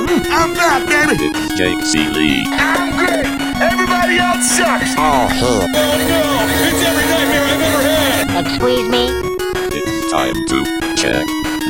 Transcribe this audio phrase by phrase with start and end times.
[0.00, 0.24] Who's?
[0.30, 1.28] I'm back, baby.
[1.28, 2.44] It's Jake Ciely.
[2.48, 3.26] I'm great.
[3.60, 4.94] Everybody else sucks.
[4.96, 5.68] Oh, hell.
[5.68, 5.84] no
[6.64, 8.32] It's every nightmare I've ever had!
[8.46, 9.12] Excuse me?
[9.76, 10.64] It's time to
[10.96, 11.26] check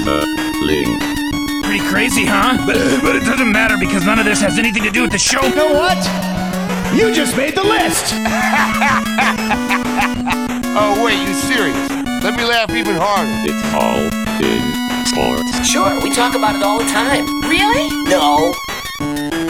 [0.06, 0.22] the
[0.62, 0.94] link.
[1.64, 2.56] Pretty crazy, huh?
[2.66, 5.18] But, but it doesn't matter because none of this has anything to do with the
[5.18, 5.42] show.
[5.42, 5.98] You know what?
[6.94, 8.14] You just made the list.
[10.72, 11.74] Oh, wait, you serious?
[12.22, 13.28] Let me laugh even harder.
[13.42, 13.98] It's all
[14.40, 14.89] in
[15.20, 15.68] sports.
[15.68, 17.26] Sure, we talk about it all the time.
[17.42, 17.88] Really?
[18.08, 18.54] No.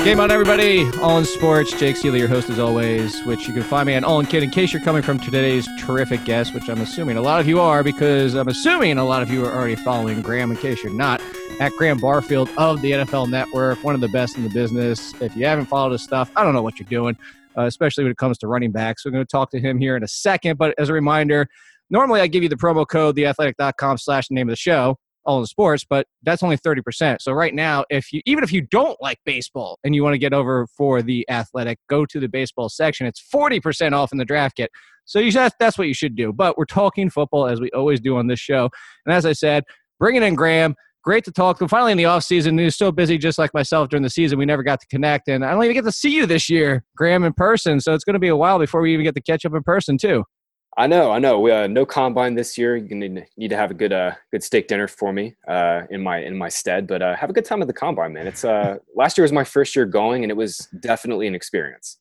[0.05, 0.89] Game on, everybody.
[1.01, 1.73] All in Sports.
[1.79, 4.43] Jake Ciely, your host as always, which you can find me on All in Kid.
[4.43, 7.61] In case you're coming from today's terrific guest, which I'm assuming a lot of you
[7.61, 10.51] are, because I'm assuming a lot of you are already following Graham.
[10.51, 11.21] In case you're not,
[11.61, 15.13] at Graham Barfield of the NFL Network, one of the best in the business.
[15.21, 17.17] If you haven't followed his stuff, I don't know what you're doing,
[17.59, 19.05] uh, especially when it comes to running backs.
[19.05, 20.57] We're going to talk to him here in a second.
[20.57, 21.47] But as a reminder,
[21.91, 24.99] normally I give you the promo code, theathletic.com slash the name of the show
[25.31, 27.19] all in sports, but that's only 30%.
[27.21, 30.19] So right now, if you even if you don't like baseball and you want to
[30.19, 33.07] get over for the athletic, go to the baseball section.
[33.07, 34.71] It's 40% off in the draft kit.
[35.05, 36.33] So you should, that's what you should do.
[36.33, 38.71] But we're talking football as we always do on this show.
[39.07, 39.65] And as I said,
[39.99, 40.75] bringing in Graham.
[41.03, 41.67] Great to talk to.
[41.67, 44.39] Finally, in the off season, he was so busy, just like myself during the season.
[44.39, 46.85] We never got to connect, and I don't even get to see you this year,
[46.95, 47.81] Graham, in person.
[47.81, 49.63] So it's going to be a while before we even get to catch up in
[49.63, 50.25] person, too.
[50.81, 51.39] I know, I know.
[51.39, 52.75] We, uh, no combine this year.
[52.75, 55.83] You're gonna need, need to have a good, uh, good steak dinner for me uh,
[55.91, 56.87] in my in my stead.
[56.87, 58.27] But uh, have a good time at the combine, man.
[58.27, 61.99] It's uh, last year was my first year going, and it was definitely an experience.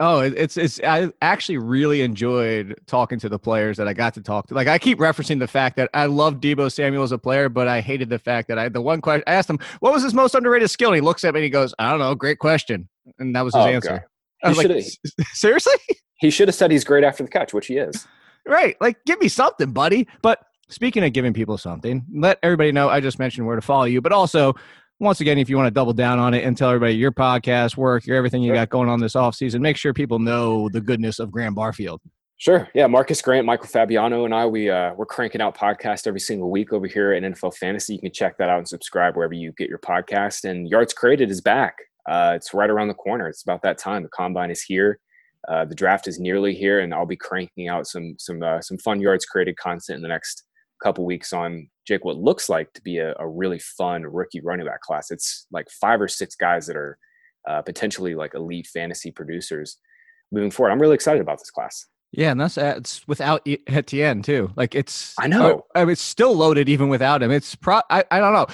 [0.00, 0.80] Oh, it's it's.
[0.82, 4.54] I actually really enjoyed talking to the players that I got to talk to.
[4.54, 7.68] Like I keep referencing the fact that I love Deebo Samuel as a player, but
[7.68, 10.14] I hated the fact that I the one question I asked him, "What was his
[10.14, 12.12] most underrated skill?" And he looks at me and he goes, "I don't know.
[12.16, 12.88] Great question."
[13.20, 13.88] And that was his Oh, answer.
[13.88, 14.02] God.
[14.42, 14.84] I was like,
[15.32, 15.74] "Seriously?"
[16.18, 18.06] He should have said he's great after the catch, which he is.
[18.46, 18.76] Right?
[18.80, 20.06] Like, give me something, buddy.
[20.22, 22.88] But speaking of giving people something, let everybody know.
[22.88, 24.54] I just mentioned where to follow you, but also.
[24.98, 27.76] Once again, if you want to double down on it and tell everybody your podcast,
[27.76, 30.80] work, your everything you got going on this off season, make sure people know the
[30.80, 32.00] goodness of Graham Barfield.
[32.38, 32.68] Sure.
[32.74, 32.86] Yeah.
[32.86, 36.72] Marcus Grant, Michael Fabiano, and I, we uh, we're cranking out podcasts every single week
[36.72, 37.94] over here at NFL Fantasy.
[37.94, 40.44] You can check that out and subscribe wherever you get your podcast.
[40.44, 41.76] And Yards Created is back.
[42.06, 43.26] Uh, it's right around the corner.
[43.28, 44.02] It's about that time.
[44.02, 44.98] The combine is here.
[45.48, 48.78] Uh, the draft is nearly here, and I'll be cranking out some some uh, some
[48.78, 50.44] fun Yards Created content in the next
[50.82, 52.04] couple weeks on Jake.
[52.04, 55.10] What looks like to be a, a really fun rookie running back class.
[55.10, 56.98] It's like five or six guys that are
[57.48, 59.78] uh, potentially like elite fantasy producers
[60.32, 60.72] moving forward.
[60.72, 61.86] I'm really excited about this class.
[62.12, 64.50] Yeah, and that's it's without Etienne too.
[64.56, 65.66] Like it's I know.
[65.74, 67.30] I mean, it's still loaded even without him.
[67.30, 67.80] It's pro.
[67.90, 68.46] I, I don't know.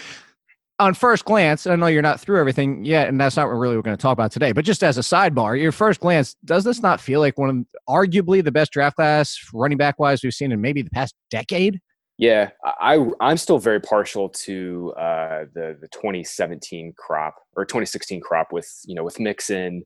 [0.78, 3.76] On first glance, I know you're not through everything yet, and that's not what really
[3.76, 4.52] we're going to talk about today.
[4.52, 7.80] But just as a sidebar, your first glance, does this not feel like one of
[7.88, 11.78] arguably the best draft class running back wise we've seen in maybe the past decade?
[12.18, 18.52] Yeah, I I'm still very partial to uh, the the 2017 crop or 2016 crop
[18.52, 19.84] with you know with Mixon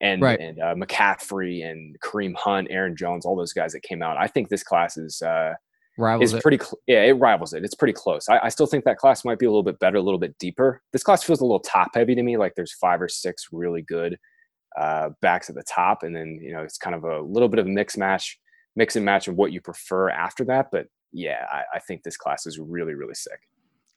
[0.00, 0.38] and Right.
[0.40, 4.16] and uh, McCaffrey and Kareem Hunt, Aaron Jones, all those guys that came out.
[4.16, 5.54] I think this class is uh,
[5.98, 6.42] Rivals is it.
[6.42, 7.64] pretty cl- yeah it rivals it.
[7.64, 8.28] It's pretty close.
[8.28, 10.38] I, I still think that class might be a little bit better, a little bit
[10.38, 10.80] deeper.
[10.92, 12.36] This class feels a little top heavy to me.
[12.36, 14.16] Like there's five or six really good
[14.78, 17.58] uh, backs at the top, and then you know it's kind of a little bit
[17.58, 18.38] of a mix match,
[18.76, 20.68] mix and match of what you prefer after that.
[20.70, 23.40] But yeah, I, I think this class is really really sick.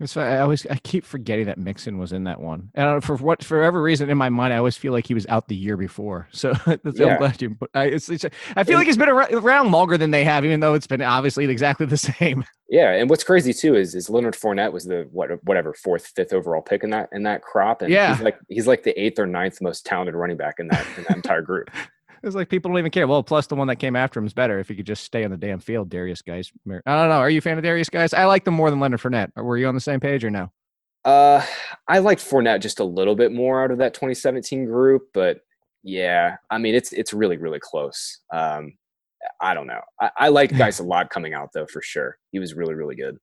[0.01, 2.99] That's why I always I keep forgetting that Mixon was in that one, and uh,
[3.01, 5.47] for what for whatever reason in my mind I always feel like he was out
[5.47, 6.27] the year before.
[6.41, 7.51] So that's, I'm glad you.
[7.51, 8.25] But I, it's, it's,
[8.55, 11.45] I feel like he's been around longer than they have, even though it's been obviously
[11.45, 12.43] exactly the same.
[12.67, 16.33] Yeah, and what's crazy too is is Leonard Fournette was the what whatever fourth fifth
[16.33, 18.15] overall pick in that in that crop, and Yeah.
[18.15, 21.03] he's like he's like the eighth or ninth most talented running back in that in
[21.03, 21.69] that entire group.
[22.23, 23.07] It's like people don't even care.
[23.07, 25.23] Well, plus the one that came after him is better if he could just stay
[25.23, 25.89] on the damn field.
[25.89, 27.15] Derrius Guice, I don't know.
[27.15, 28.13] Are you a fan of Derrius Guice?
[28.13, 29.31] I like them more than Leonard Fournette.
[29.35, 30.51] Were you on the same page or no?
[31.03, 31.43] Uh,
[31.87, 35.39] I liked Fournette just a little bit more out of that 2017 group, but
[35.83, 38.19] yeah, I mean it's it's really really close.
[38.31, 38.73] Um,
[39.39, 39.81] I don't know.
[39.99, 42.17] I, I like Guice a lot coming out though for sure.
[42.31, 43.17] He was really really good.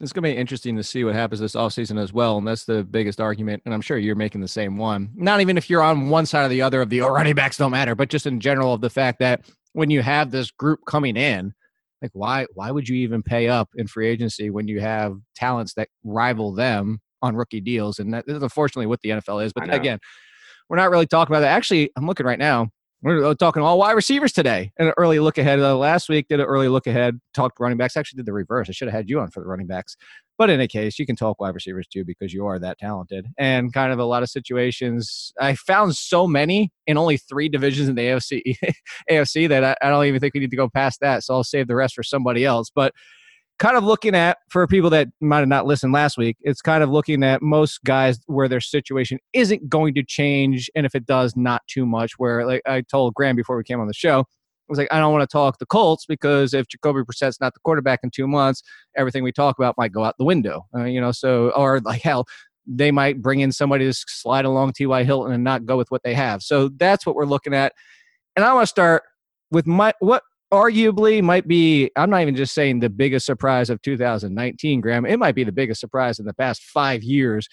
[0.00, 2.38] It's going to be interesting to see what happens this offseason as well.
[2.38, 3.62] And that's the biggest argument.
[3.64, 5.10] And I'm sure you're making the same one.
[5.14, 7.58] Not even if you're on one side or the other of the oh, running backs
[7.58, 9.42] don't matter, but just in general of the fact that
[9.74, 11.52] when you have this group coming in,
[12.00, 15.74] like why why would you even pay up in free agency when you have talents
[15.74, 17.98] that rival them on rookie deals?
[17.98, 19.52] And that is unfortunately what the NFL is.
[19.52, 20.00] But again,
[20.68, 21.54] we're not really talking about that.
[21.54, 22.70] Actually, I'm looking right now.
[23.02, 24.70] We're uh, talking all wide receivers today.
[24.78, 25.58] And an early look ahead.
[25.58, 27.20] Uh, last week did an early look ahead.
[27.34, 27.96] Talked running backs.
[27.96, 28.68] Actually did the reverse.
[28.68, 29.96] I should have had you on for the running backs.
[30.38, 33.26] But in any case, you can talk wide receivers too because you are that talented.
[33.36, 35.32] And kind of a lot of situations.
[35.40, 38.56] I found so many in only three divisions in the AFC
[39.10, 41.24] AFC that I, I don't even think we need to go past that.
[41.24, 42.70] So I'll save the rest for somebody else.
[42.72, 42.94] But
[43.62, 46.82] kind of looking at for people that might have not listened last week it's kind
[46.82, 51.06] of looking at most guys where their situation isn't going to change and if it
[51.06, 54.18] does not too much where like i told graham before we came on the show
[54.18, 54.24] i
[54.68, 57.60] was like i don't want to talk the colts because if jacoby Brissett's not the
[57.60, 58.64] quarterback in two months
[58.96, 62.02] everything we talk about might go out the window uh, you know so or like
[62.02, 62.26] hell
[62.66, 66.02] they might bring in somebody to slide along ty hilton and not go with what
[66.04, 66.42] they have.
[66.42, 67.72] So that's what we're looking at.
[68.36, 69.02] And i want to start
[69.50, 73.80] with my what arguably might be i'm not even just saying the biggest surprise of
[73.82, 75.06] 2019 graham.
[75.06, 77.48] It might be the biggest surprise in the past five years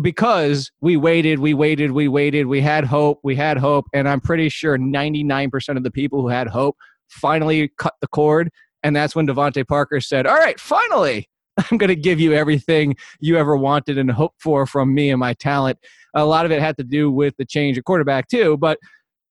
[0.00, 4.20] because we waited we waited we waited we had hope we had hope and i'm
[4.20, 6.76] pretty sure 99% of the people who had hope
[7.08, 8.50] finally cut the cord
[8.82, 11.28] and that's when DeVante Parker said all right finally
[11.70, 15.20] i'm going to give you everything you ever wanted and hoped for from me and
[15.20, 15.78] my talent.
[16.14, 18.78] A lot of it had to do with the change of quarterback too but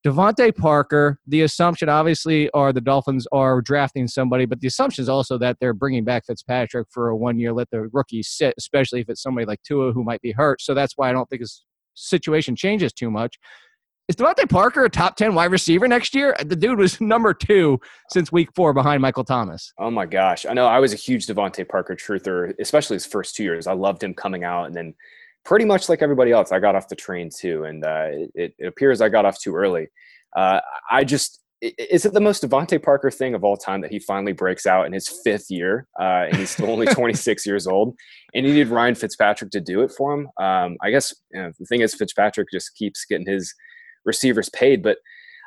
[0.05, 5.09] DeVante Parker, the assumption obviously are the Dolphins are drafting somebody, but the assumption is
[5.09, 9.01] also that they're bringing back Fitzpatrick for a one year, let the rookie sit, especially
[9.01, 10.61] if it's somebody like Tua who might be hurt.
[10.61, 11.65] So that's why I don't think his
[11.95, 13.37] situation changes too much.
[14.07, 16.35] Is DeVante Parker a top 10 wide receiver next year?
[16.43, 17.79] The dude was number two
[18.09, 19.73] since week four behind Michael Thomas.
[19.77, 20.45] Oh my gosh.
[20.45, 23.67] I know I was a huge DeVante Parker truther, especially his first two years.
[23.67, 24.95] I loved him coming out and then
[25.45, 28.67] pretty much like everybody else, I got off the train too, and uh, it, it,
[28.67, 29.87] appears I got off too early.
[30.35, 30.59] Uh,
[30.89, 34.31] I just is it the most DeVante Parker thing of all time that he finally
[34.31, 37.95] breaks out in his fifth year, uh, and he's still only 26 years old,
[38.33, 40.29] and he needed Ryan Fitzpatrick to do it for him.
[40.39, 43.53] Um, I guess you know, the thing is Fitzpatrick just keeps getting his
[44.05, 44.99] receivers paid, but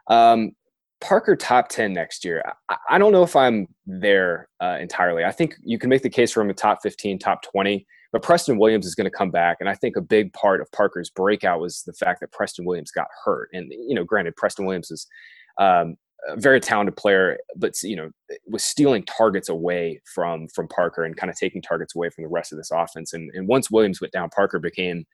[0.09, 0.53] um,
[1.01, 2.43] Parker top 10 next year.
[2.69, 5.25] I, I don't know if I'm there uh, entirely.
[5.25, 7.87] I think you can make the case for him a top 15, top 20.
[8.13, 10.71] But Preston Williams is going to come back, and I think a big part of
[10.73, 13.49] Parker's breakout was the fact that Preston Williams got hurt.
[13.53, 15.07] And you know, granted, Preston Williams is
[15.59, 15.97] um,
[16.29, 18.11] a very talented player, but you know,
[18.47, 22.31] was stealing targets away from from Parker and kind of taking targets away from the
[22.31, 23.13] rest of this offense.
[23.13, 25.05] And, and once Williams went down, Parker became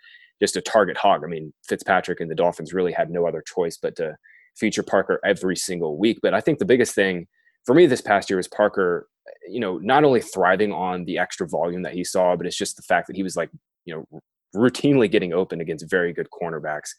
[0.41, 1.23] just a target hog.
[1.25, 4.17] I mean, Fitzpatrick and the Dolphins really had no other choice but to
[4.57, 6.19] feature Parker every single week.
[6.23, 7.27] But I think the biggest thing
[7.65, 9.09] for me this past year was Parker
[9.51, 12.77] you know, not only thriving on the extra volume that he saw, but it's just
[12.77, 13.51] the fact that he was like,
[13.85, 14.21] you know,
[14.55, 16.91] routinely getting open against very good cornerbacks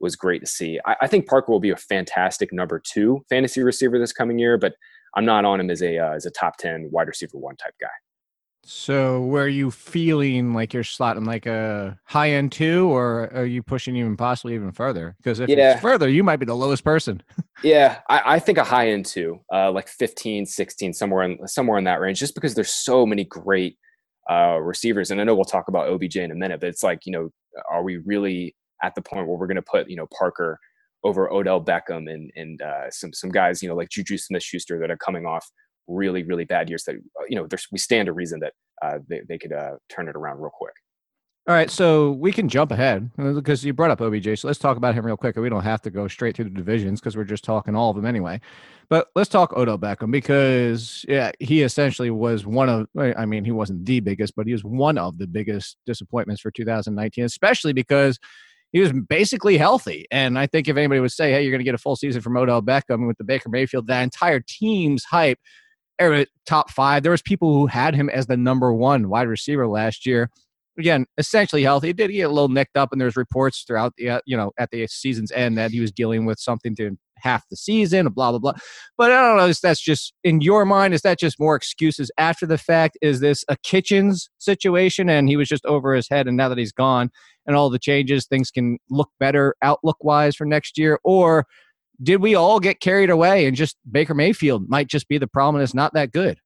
[0.00, 0.78] was great to see.
[0.86, 4.58] I, I think Parker will be a fantastic number two fantasy receiver this coming year,
[4.58, 4.74] but
[5.16, 7.74] I'm not on him as a uh, as a top ten wide receiver one type
[7.80, 7.88] guy.
[8.66, 13.62] So, were you feeling like you're slotting like a high end two, or are you
[13.62, 15.14] pushing even possibly even further?
[15.18, 15.72] Because if yeah.
[15.72, 17.22] it's further, you might be the lowest person.
[17.62, 21.76] yeah, I, I, think a high end two, uh, like 15, 16, somewhere in somewhere
[21.76, 23.76] in that range, just because there's so many great
[24.30, 25.10] uh, receivers.
[25.10, 27.28] And I know we'll talk about OBJ in a minute, but it's like, you know,
[27.70, 30.58] are we really at the point where we're going to put, you know, Parker
[31.04, 34.78] over Odell Beckham and and uh, some some guys, you know, like Juju Smith Schuster
[34.78, 35.50] that are coming off
[35.86, 38.52] really, really bad years that, uh, you know, there's we stand a reason that
[38.82, 40.74] uh, they, they could uh, turn it around real quick.
[41.46, 44.38] All right, so we can jump ahead because you brought up OBJ.
[44.38, 45.36] So let's talk about him real quick.
[45.36, 47.96] We don't have to go straight through the divisions because we're just talking all of
[47.96, 48.40] them anyway.
[48.88, 52.86] But let's talk Odell Beckham because yeah, he essentially was one of.
[52.98, 56.50] I mean, he wasn't the biggest, but he was one of the biggest disappointments for
[56.50, 58.18] 2019, especially because
[58.72, 60.06] he was basically healthy.
[60.10, 62.22] And I think if anybody would say, "Hey, you're going to get a full season
[62.22, 65.38] from Odell Beckham with the Baker Mayfield," that entire team's hype
[65.98, 67.02] era top five.
[67.02, 70.30] There was people who had him as the number one wide receiver last year.
[70.78, 71.92] Again, essentially healthy.
[71.92, 74.36] Did he did get a little nicked up, and there's reports throughout the uh, you
[74.36, 78.08] know at the season's end that he was dealing with something to half the season,
[78.08, 78.54] blah blah blah.
[78.98, 79.52] But I don't know.
[79.62, 80.92] That's just in your mind?
[80.92, 82.98] Is that just more excuses after the fact?
[83.02, 86.58] Is this a Kitchens situation, and he was just over his head, and now that
[86.58, 87.10] he's gone,
[87.46, 91.46] and all the changes, things can look better outlook wise for next year, or
[92.02, 95.56] did we all get carried away and just Baker Mayfield might just be the problem
[95.56, 96.38] and it's not that good?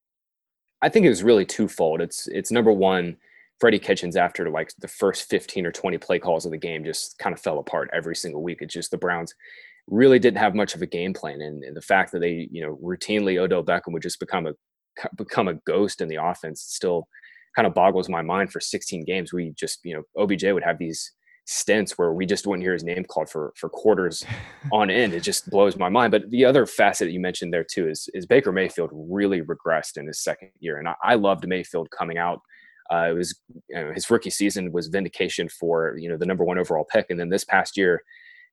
[0.83, 2.01] I think it was really twofold.
[2.01, 3.17] It's it's number one,
[3.59, 7.19] Freddie Kitchens after like the first 15 or 20 play calls of the game just
[7.19, 8.59] kind of fell apart every single week.
[8.61, 9.35] It's just the Browns
[9.89, 11.41] really didn't have much of a game plan.
[11.41, 14.53] And, and the fact that they, you know, routinely Odell Beckham would just become a
[15.17, 17.09] become a ghost in the offense still
[17.55, 19.33] kind of boggles my mind for 16 games.
[19.33, 21.13] We just, you know, OBJ would have these
[21.51, 24.23] stints where we just wouldn't hear his name called for for quarters
[24.73, 25.15] on end.
[25.15, 26.11] It just blows my mind.
[26.11, 30.07] But the other facet you mentioned there too is is Baker Mayfield really regressed in
[30.07, 32.43] his second year, and I, I loved Mayfield coming out.
[32.93, 36.45] Uh, it was you know, his rookie season was vindication for you know the number
[36.45, 38.03] one overall pick, and then this past year,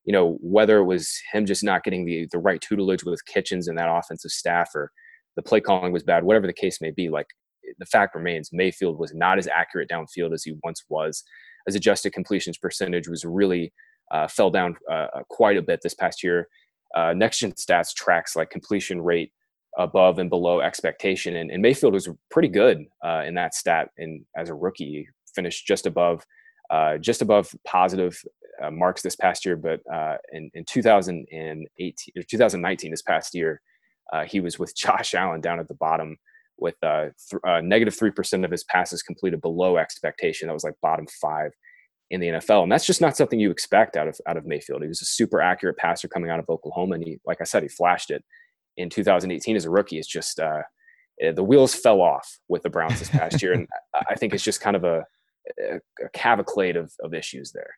[0.06, 3.68] you know whether it was him just not getting the the right tutelage with Kitchens
[3.68, 4.92] and that offensive staff, or
[5.36, 7.28] the play calling was bad, whatever the case may be, like
[7.78, 11.24] the fact remains Mayfield was not as accurate downfield as he once was
[11.66, 13.74] his adjusted completions percentage was really
[14.12, 16.48] uh, fell down uh, uh, quite a bit this past year.
[16.96, 19.32] Uh, next gen stats tracks like completion rate
[19.78, 21.36] above and below expectation.
[21.36, 23.90] And, and Mayfield was pretty good uh, in that stat.
[23.98, 26.26] And as a rookie, he finished just above,
[26.70, 28.18] uh, just above positive
[28.64, 29.58] uh, marks this past year.
[29.58, 29.82] But
[30.32, 31.68] in, in 2018
[32.16, 33.62] or 2019, this past year,
[34.28, 36.18] he was with Josh Allen down at the bottom
[36.58, 40.48] with uh, th- negative three percent of his passes completed below expectation.
[40.48, 41.52] That was like bottom five
[42.12, 44.82] in the NFL, and that's just not something you expect out of out of Mayfield.
[44.82, 47.64] He was a super accurate passer coming out of Oklahoma, and he, like I said,
[47.64, 48.24] he flashed it
[48.78, 49.98] in 2018 as a rookie.
[49.98, 50.62] It's just uh,
[51.22, 53.68] eh, the wheels fell off with the Browns this past year, and
[54.10, 55.04] I think it's just kind of a,
[55.60, 57.76] a, a cavalcade of, of issues there.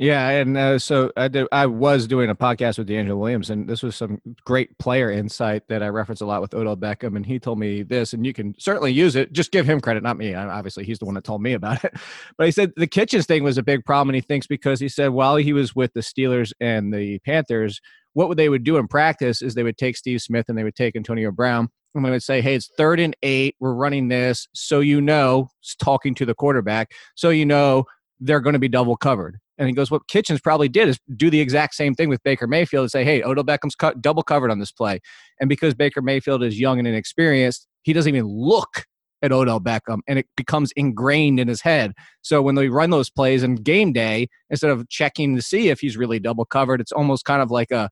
[0.00, 1.46] Yeah, and uh, so I did.
[1.52, 5.68] I was doing a podcast with DeAngelo Williams, and this was some great player insight
[5.68, 7.14] that I reference a lot with Odell Beckham.
[7.14, 9.32] And he told me this, and you can certainly use it.
[9.32, 10.34] Just give him credit, not me.
[10.34, 11.94] Obviously, he's the one that told me about it.
[12.36, 14.88] But he said the kitchens thing was a big problem, and he thinks because he
[14.88, 17.80] said while he was with the Steelers and the Panthers,
[18.14, 20.74] what they would do in practice is they would take Steve Smith and they would
[20.74, 23.54] take Antonio Brown, and they would say, "Hey, it's third and eight.
[23.60, 27.86] We're running this, so you know." Talking to the quarterback, so you know
[28.20, 31.30] they're going to be double covered and he goes, What Kitchens probably did is do
[31.30, 34.50] the exact same thing with Baker Mayfield and say, Hey, Odell Beckham's cut, double covered
[34.50, 35.00] on this play.
[35.40, 38.86] And because Baker Mayfield is young and inexperienced, he doesn't even look
[39.22, 41.92] at Odell Beckham and it becomes ingrained in his head.
[42.22, 45.80] So when they run those plays in game day, instead of checking to see if
[45.80, 47.88] he's really double covered, it's almost kind of like a,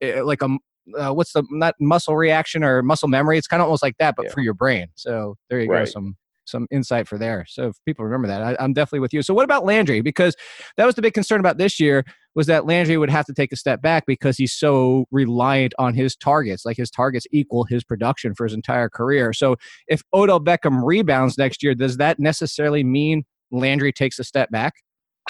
[0.00, 0.56] eh, like a,
[0.96, 3.36] uh, what's the not muscle reaction or muscle memory?
[3.38, 4.32] It's kind of almost like that, but yeah.
[4.32, 4.86] for your brain.
[4.94, 5.80] So there you right.
[5.80, 5.84] go.
[5.84, 6.16] Some
[6.48, 7.44] some insight for there.
[7.48, 9.22] So if people remember that, I, am definitely with you.
[9.22, 10.00] So what about Landry?
[10.00, 10.34] Because
[10.76, 13.52] that was the big concern about this year was that Landry would have to take
[13.52, 16.64] a step back because he's so reliant on his targets.
[16.64, 19.32] Like his targets equal his production for his entire career.
[19.32, 19.56] So
[19.88, 24.74] if Odell Beckham rebounds next year, does that necessarily mean Landry takes a step back?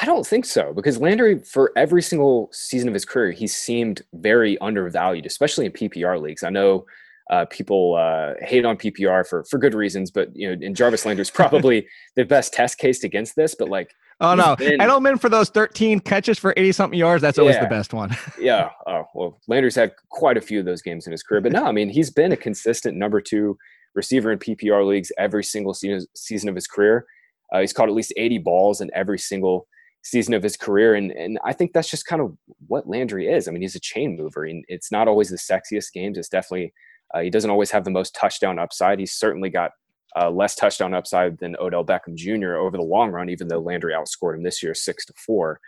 [0.01, 4.03] I don't think so because Landry, for every single season of his career, he seemed
[4.13, 6.45] very undervalued, especially in PPR leagues.
[6.45, 6.87] I know
[7.31, 11.05] uh, people uh, hate on PPR for for good reasons, but you know, and Jarvis
[11.05, 13.55] Landry is probably the best test case against this.
[13.55, 17.39] But like, oh no, been, Edelman for those 13 catches for 80 something yards, that's
[17.39, 18.17] always yeah, the best one.
[18.41, 18.71] yeah.
[18.87, 21.65] Oh well, Landry's had quite a few of those games in his career, but no,
[21.65, 23.59] I mean, he's been a consistent number two
[23.95, 27.05] receiver in PPR leagues every single season season of his career.
[27.53, 29.67] Uh, he's caught at least 80 balls in every single
[30.03, 30.95] season of his career.
[30.95, 33.49] And and I think that's just kind of what Landry is.
[33.49, 34.45] I mean, he's a chain mover.
[34.45, 36.17] And it's not always the sexiest games.
[36.17, 36.73] It's definitely
[37.15, 38.99] uh, he doesn't always have the most touchdown upside.
[38.99, 39.73] He's certainly got
[40.19, 42.57] uh, less touchdown upside than Odell Beckham Jr.
[42.57, 45.61] over the long run, even though Landry outscored him this year six to four.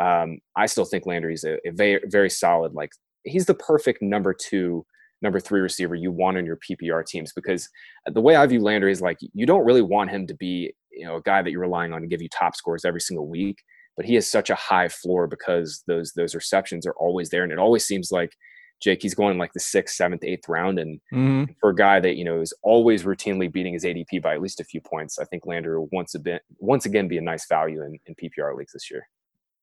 [0.00, 2.72] Um, I still think Landry's a, a very, very solid.
[2.72, 2.90] Like
[3.24, 4.86] he's the perfect number two,
[5.22, 7.68] number three receiver you want on your PPR teams because
[8.06, 11.06] the way I view Landry is like you don't really want him to be you
[11.06, 13.58] know a guy that you're relying on to give you top scores every single week,
[13.96, 17.52] but he has such a high floor because those those receptions are always there, and
[17.52, 18.32] it always seems like
[18.80, 20.78] Jake, he's going like the sixth, seventh, eighth round.
[20.78, 21.52] And mm-hmm.
[21.60, 24.60] for a guy that, you know, is always routinely beating his ADP by at least
[24.60, 27.46] a few points, I think Landry will once, a bit, once again be a nice
[27.46, 29.06] value in, in PPR leagues this year.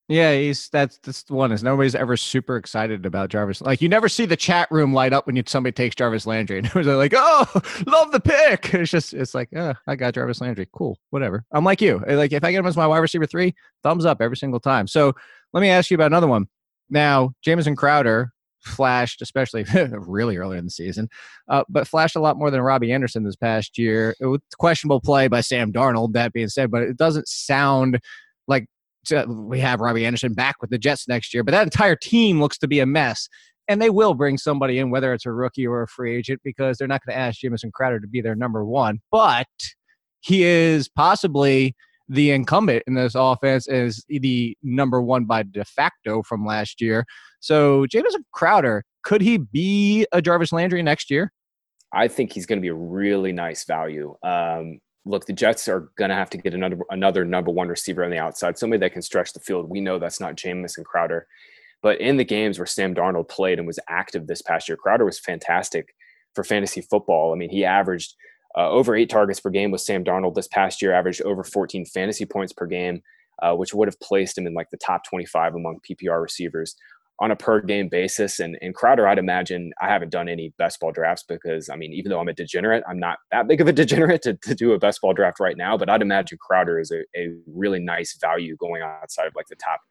[0.09, 3.59] Yeah, he's that's that's the one is nobody's ever super excited about Jarvis.
[3.59, 6.59] Like you never see the chat room light up when you, somebody takes Jarvis Landry,
[6.59, 7.45] and it was like, "Oh,
[7.85, 11.65] love the pick." It's just it's like, "Oh, I got Jarvis Landry, cool, whatever." I'm
[11.65, 12.01] like you.
[12.07, 14.87] Like if I get him as my wide receiver three, thumbs up every single time.
[14.87, 15.13] So
[15.51, 16.47] let me ask you about another one.
[16.89, 21.09] Now, Jamison Crowder, flashed, especially really early in the season,
[21.49, 24.15] uh, but flashed a lot more than Robbie Anderson this past year.
[24.19, 27.99] It questionable play by Sam Darnold, that being said, but it doesn't sound
[28.47, 28.65] like
[29.27, 32.57] we have Robbie Anderson back with the Jets next year, but that entire team looks
[32.59, 33.29] to be a mess.
[33.69, 36.77] And they will bring somebody in, whether it's a rookie or a free agent, because
[36.77, 38.99] they're not going to ask Jamison Crowder to be their number one.
[39.11, 39.47] But
[40.21, 41.75] he is possibly
[42.09, 47.05] the incumbent in this offense is the number one by de facto from last year.
[47.39, 51.31] So Jamison Crowder, could he be a Jarvis Landry next year?
[51.93, 54.15] I think he's going to be a really nice value.
[54.23, 58.03] Um, look, the Jets are going to have to get another another number one receiver
[58.03, 59.69] on the outside, somebody that can stretch the field.
[59.69, 61.27] We know that's not Jamison Crowder,
[61.81, 65.05] but in the games where Sam Darnold played and was active this past year, Crowder
[65.05, 65.93] was fantastic
[66.35, 67.33] for fantasy football.
[67.33, 68.15] I mean, he averaged
[68.57, 71.85] uh, over eight targets per game with Sam Darnold this past year, averaged over 14
[71.85, 73.01] fantasy points per game,
[73.41, 76.75] uh, which would have placed him in like the top 25 among PPR receivers
[77.19, 78.39] on a per game basis.
[78.39, 81.93] And, and Crowder, I'd imagine I haven't done any best ball drafts because I mean,
[81.93, 84.73] even though I'm a degenerate, I'm not that big of a degenerate to, to do
[84.73, 85.77] a best ball draft right now.
[85.77, 89.55] But I'd imagine Crowder is a, a really nice value going outside of like the
[89.55, 89.81] top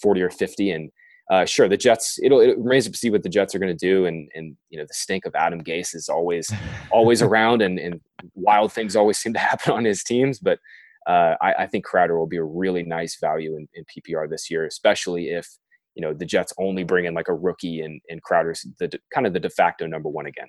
[0.00, 0.70] 40 or 50.
[0.70, 0.90] And
[1.30, 2.18] uh, sure, the Jets.
[2.22, 4.78] It'll it remains to see what the Jets are going to do, and and you
[4.78, 6.52] know the stink of Adam Gase is always
[6.90, 8.00] always around, and and
[8.34, 10.38] wild things always seem to happen on his teams.
[10.38, 10.58] But
[11.06, 14.50] uh, I, I, think Crowder will be a really nice value in, in PPR this
[14.50, 15.48] year, especially if
[15.94, 19.26] you know the Jets only bring in like a rookie and and Crowder's the kind
[19.26, 20.48] of the de facto number one again.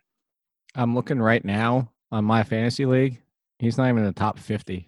[0.75, 3.19] I'm looking right now on my fantasy league.
[3.59, 4.87] He's not even in the top 50.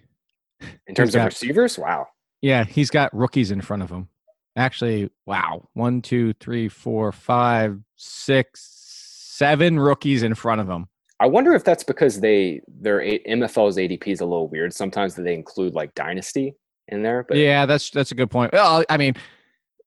[0.86, 2.06] In terms of got- receivers, wow.
[2.42, 4.08] Yeah, he's got rookies in front of him.
[4.56, 5.68] Actually, wow.
[5.74, 8.68] One, two, three, four, five, six,
[9.40, 10.86] seven rookies in front of him.
[11.20, 14.72] I wonder if that's because they their MFL's ADP is a little weird.
[14.72, 16.54] Sometimes that they include like dynasty
[16.88, 18.52] in there, but yeah, that's that's a good point.
[18.54, 19.14] Well, I mean,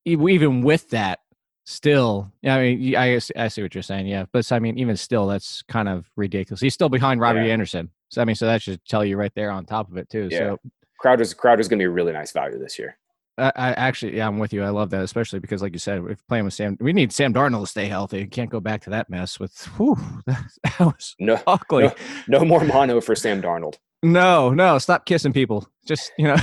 [0.05, 1.19] even with that,
[1.65, 4.05] still, yeah, I mean, I I see what you're saying.
[4.05, 6.61] Yeah, but I mean, even still, that's kind of ridiculous.
[6.61, 7.53] He's still behind Robbie Yeah.
[7.53, 7.89] Anderson.
[8.09, 10.29] So I mean, so that should tell you right there on top of it too.
[10.29, 10.37] Yeah.
[10.37, 10.59] So
[10.99, 12.97] Crowder's Crowder's going to be a really nice value this year.
[13.37, 14.63] I, I actually, yeah, I'm with you.
[14.63, 17.33] I love that, especially because, like you said, if playing with Sam, we need Sam
[17.33, 18.19] Darnold to stay healthy.
[18.19, 19.55] You Can't go back to that mess with.
[19.77, 19.97] Whew,
[20.27, 21.85] that was No, ugly.
[21.85, 21.93] no,
[22.39, 23.75] no more mono for Sam Darnold.
[24.03, 25.67] No, no, stop kissing people.
[25.87, 26.37] Just you know,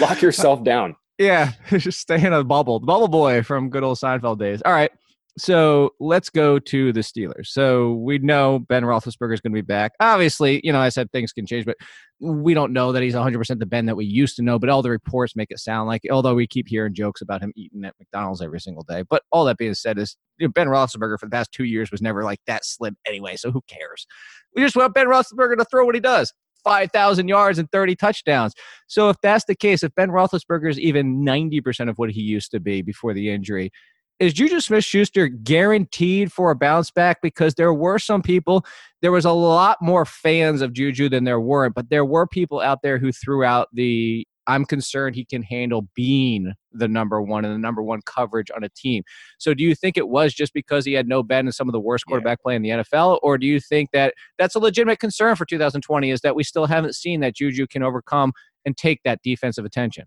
[0.00, 0.96] Lock yourself down.
[1.18, 2.80] yeah, just stay in a bubble.
[2.80, 4.62] Bubble boy from good old Seinfeld days.
[4.64, 4.90] All right,
[5.38, 7.46] so let's go to the Steelers.
[7.46, 9.92] So we know Ben Roethlisberger is going to be back.
[10.00, 11.76] Obviously, you know, I said things can change, but
[12.20, 14.58] we don't know that he's 100% the Ben that we used to know.
[14.58, 17.52] But all the reports make it sound like, although we keep hearing jokes about him
[17.56, 19.02] eating at McDonald's every single day.
[19.02, 21.90] But all that being said, is you know, Ben Roethlisberger for the past two years
[21.90, 23.36] was never like that slim anyway.
[23.36, 24.06] So who cares?
[24.54, 26.32] We just want Ben Roethlisberger to throw what he does.
[26.64, 28.52] 5,000 yards and 30 touchdowns.
[28.88, 32.50] So if that's the case, if Ben Roethlisberger is even 90% of what he used
[32.50, 33.70] to be before the injury,
[34.20, 37.22] is Juju Smith Schuster guaranteed for a bounce back?
[37.22, 38.64] Because there were some people,
[39.02, 42.60] there was a lot more fans of Juju than there weren't, but there were people
[42.60, 47.44] out there who threw out the I'm concerned he can handle being the number one
[47.44, 49.02] and the number one coverage on a team.
[49.36, 51.74] So do you think it was just because he had no Ben and some of
[51.74, 52.12] the worst Yeah.
[52.12, 53.18] quarterback play in the NFL?
[53.22, 56.64] Or do you think that that's a legitimate concern for 2020 is that we still
[56.64, 58.32] haven't seen that Juju can overcome
[58.64, 60.06] and take that defensive attention?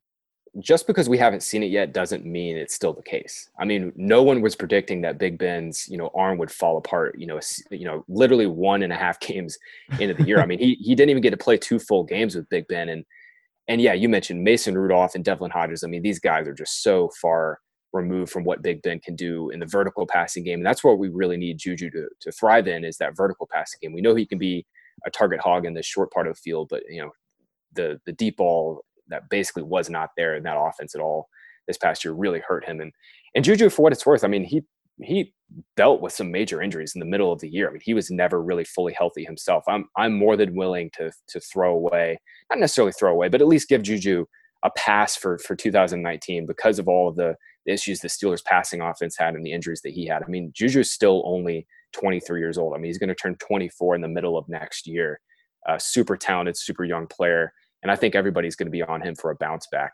[0.59, 3.49] Just because we haven't seen it yet doesn't mean it's still the case.
[3.57, 7.17] I mean, no one was predicting that Big Ben's you know arm would fall apart.
[7.17, 9.57] You know, you know, literally one and a half games
[9.99, 10.41] into the year.
[10.41, 12.89] I mean, he he didn't even get to play two full games with Big Ben,
[12.89, 13.05] and
[13.67, 15.83] and yeah, you mentioned Mason Rudolph and Devlin Hodges.
[15.83, 17.59] I mean, these guys are just so far
[17.93, 20.99] removed from what Big Ben can do in the vertical passing game, and that's what
[20.99, 23.93] we really need Juju to to thrive in is that vertical passing game.
[23.93, 24.65] We know he can be
[25.05, 27.11] a target hog in the short part of the field, but you know,
[27.73, 31.27] the the deep ball that basically was not there in that offense at all
[31.67, 32.81] this past year really hurt him.
[32.81, 32.91] And
[33.35, 34.63] and Juju, for what it's worth, I mean, he
[35.01, 35.33] he
[35.75, 37.67] dealt with some major injuries in the middle of the year.
[37.67, 39.63] I mean, he was never really fully healthy himself.
[39.67, 42.19] I'm I'm more than willing to to throw away,
[42.49, 44.25] not necessarily throw away, but at least give Juju
[44.63, 49.15] a pass for for 2019 because of all of the issues the Steelers passing offense
[49.17, 50.23] had and the injuries that he had.
[50.23, 52.73] I mean, Juju's still only 23 years old.
[52.73, 55.19] I mean, he's going to turn 24 in the middle of next year.
[55.77, 59.31] Super talented, super young player, and I think everybody's going to be on him for
[59.31, 59.93] a bounce back.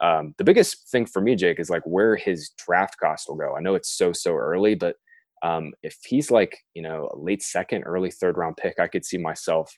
[0.00, 3.56] Um, the biggest thing for me, Jake, is like where his draft cost will go.
[3.56, 4.96] I know it's so so early, but
[5.42, 9.04] um, if he's like you know a late second, early third round pick, I could
[9.04, 9.72] see myself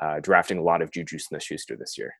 [0.00, 2.14] uh, drafting a lot of Juju Smith-Schuster this year.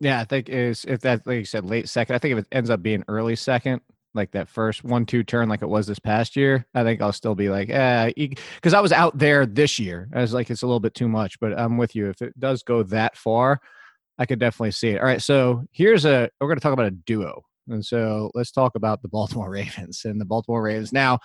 [0.00, 2.16] Yeah, I think is if that like you said late second.
[2.16, 3.80] I think if it ends up being early second,
[4.12, 7.12] like that first one two turn, like it was this past year, I think I'll
[7.12, 10.08] still be like, eh, because I was out there this year.
[10.12, 12.08] I was like, it's a little bit too much, but I'm with you.
[12.08, 13.60] If it does go that far,
[14.18, 15.00] I could definitely see it.
[15.00, 18.52] All right, so here's a we're going to talk about a duo, and so let's
[18.52, 20.92] talk about the Baltimore Ravens and the Baltimore Ravens.
[20.92, 21.18] Now,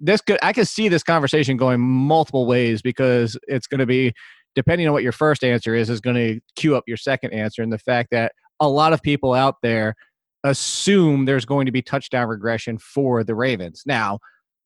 [0.00, 4.12] this could I could see this conversation going multiple ways because it's going to be
[4.54, 7.62] depending on what your first answer is, is going to cue up your second answer.
[7.62, 9.94] And the fact that a lot of people out there
[10.44, 13.82] assume there's going to be touchdown regression for the Ravens.
[13.86, 14.18] Now,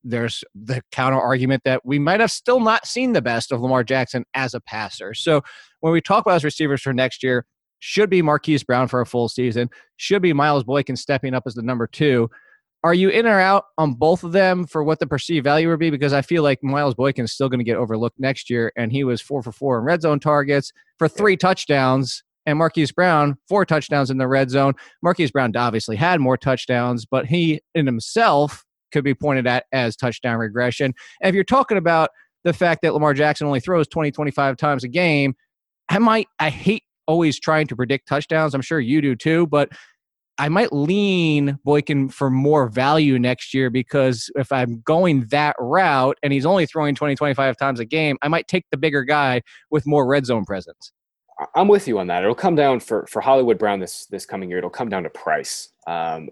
[0.03, 3.83] there's the counter argument that we might have still not seen the best of Lamar
[3.83, 5.13] Jackson as a passer.
[5.13, 5.41] So
[5.79, 7.45] when we talk about his receivers for next year,
[7.85, 11.53] should be Marquise Brown for a full season, should be Miles Boykin stepping up as
[11.53, 12.29] the number two.
[12.81, 15.79] Are you in or out on both of them for what the perceived value would
[15.79, 15.89] be?
[15.89, 18.89] Because I feel like Miles Boykin is still going to get overlooked next year, and
[18.89, 23.35] he was four for four in red zone targets for three touchdowns, and Marquise Brown
[23.49, 24.75] four touchdowns in the red zone.
[25.01, 29.97] Marquise Brown obviously had more touchdowns, but he in himself could be pointed at as
[29.97, 30.93] touchdown regression.
[31.21, 32.11] And if you're talking about
[32.45, 35.35] the fact that Lamar Jackson only throws 20, 25 times a game,
[35.89, 38.53] I might I hate always trying to predict touchdowns.
[38.53, 39.69] I'm sure you do too, but
[40.37, 46.17] I might lean Boykin for more value next year because if I'm going that route
[46.23, 49.41] and he's only throwing 20, 25 times a game, I might take the bigger guy
[49.69, 50.91] with more red zone presence.
[51.55, 52.23] I'm with you on that.
[52.23, 54.59] It'll come down for for Hollywood Brown this this coming year.
[54.59, 55.69] It'll come down to price.
[55.87, 56.29] Um,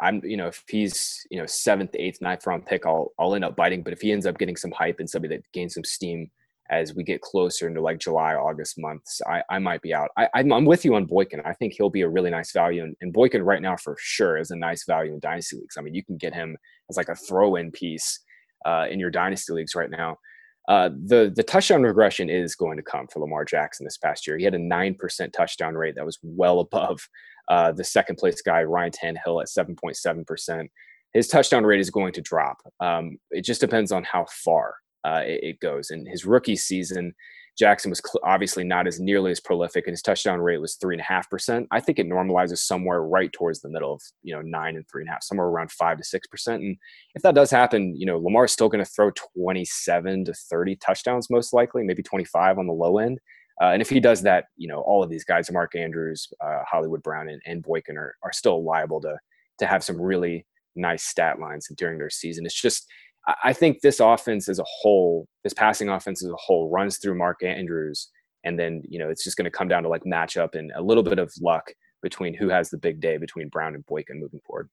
[0.00, 3.44] I'm you know if he's you know seventh, eighth, ninth round pick, I'll I'll end
[3.44, 3.82] up biting.
[3.82, 6.30] But if he ends up getting some hype and somebody that gains some steam
[6.70, 10.10] as we get closer into like July, August months, I, I might be out.
[10.16, 11.42] I, I'm, I'm with you on Boykin.
[11.44, 14.38] I think he'll be a really nice value, and, and Boykin right now for sure
[14.38, 15.76] is a nice value in dynasty leagues.
[15.76, 16.56] I mean, you can get him
[16.88, 18.20] as like a throw-in piece
[18.64, 20.16] uh, in your dynasty leagues right now.
[20.68, 24.38] Uh, the the touchdown regression is going to come for Lamar Jackson this past year.
[24.38, 27.00] He had a nine percent touchdown rate that was well above
[27.48, 30.70] uh, the second place guy Ryan Tannehill at seven point seven percent.
[31.14, 32.58] His touchdown rate is going to drop.
[32.80, 35.90] Um, it just depends on how far uh, it, it goes.
[35.90, 37.14] And his rookie season,
[37.58, 40.94] Jackson was cl- obviously not as nearly as prolific, and his touchdown rate was three
[40.94, 41.68] and a half percent.
[41.70, 45.02] I think it normalizes somewhere right towards the middle of you know nine and three
[45.02, 46.62] and a half, somewhere around five to six percent.
[46.62, 46.76] And
[47.14, 50.76] if that does happen, you know Lamar's still going to throw twenty seven to thirty
[50.76, 53.18] touchdowns, most likely, maybe twenty five on the low end.
[53.60, 56.62] Uh, and if he does that, you know all of these guys, Mark Andrews, uh,
[56.66, 59.18] Hollywood Brown, and, and Boykin are are still liable to
[59.58, 62.46] to have some really nice stat lines during their season.
[62.46, 62.88] It's just
[63.44, 67.16] I think this offense as a whole, this passing offense as a whole, runs through
[67.16, 68.08] Mark Andrews,
[68.44, 70.82] and then you know it's just going to come down to like matchup and a
[70.82, 74.40] little bit of luck between who has the big day between Brown and Boykin moving
[74.44, 74.68] forward.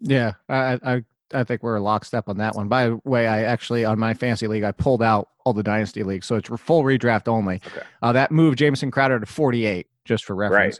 [0.00, 2.68] Yeah, I I I think we're lockstep on that one.
[2.68, 6.02] By the way, I actually on my fantasy league I pulled out all the dynasty
[6.02, 7.60] leagues, so it's full redraft only.
[7.66, 7.86] Okay.
[8.00, 10.78] Uh, that moved Jamison Crowder to 48, just for reference.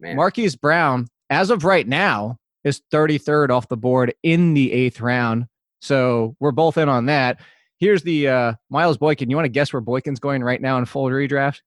[0.00, 0.16] Man.
[0.16, 5.46] Marquise Brown, as of right now, is 33rd off the board in the eighth round.
[5.82, 7.40] So we're both in on that.
[7.78, 9.28] Here's the uh, Miles Boykin.
[9.28, 11.60] You want to guess where Boykin's going right now in full redraft?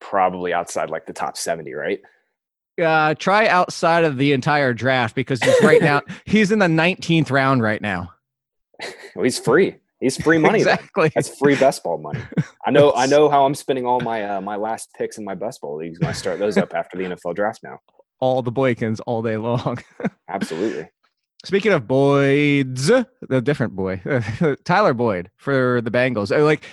[0.00, 2.00] probably outside like the top 70, right?
[2.80, 7.30] Uh, try outside of the entire draft because he's right now he's in the 19th
[7.30, 8.10] round right now.
[9.14, 9.76] Well, he's free.
[10.00, 10.60] He's free money.
[10.60, 11.12] exactly.
[11.14, 12.20] That's free best ball money.
[12.64, 12.94] I know.
[12.94, 15.76] I know how I'm spending all my uh, my last picks in my best ball
[15.76, 17.60] leagues when I start those up after the NFL draft.
[17.62, 17.80] Now,
[18.18, 19.78] all the Boykins all day long.
[20.28, 20.88] absolutely.
[21.44, 22.90] Speaking of Boyds,
[23.28, 24.02] the different boy,
[24.64, 26.36] Tyler Boyd for the Bengals.
[26.36, 26.64] Uh, Like,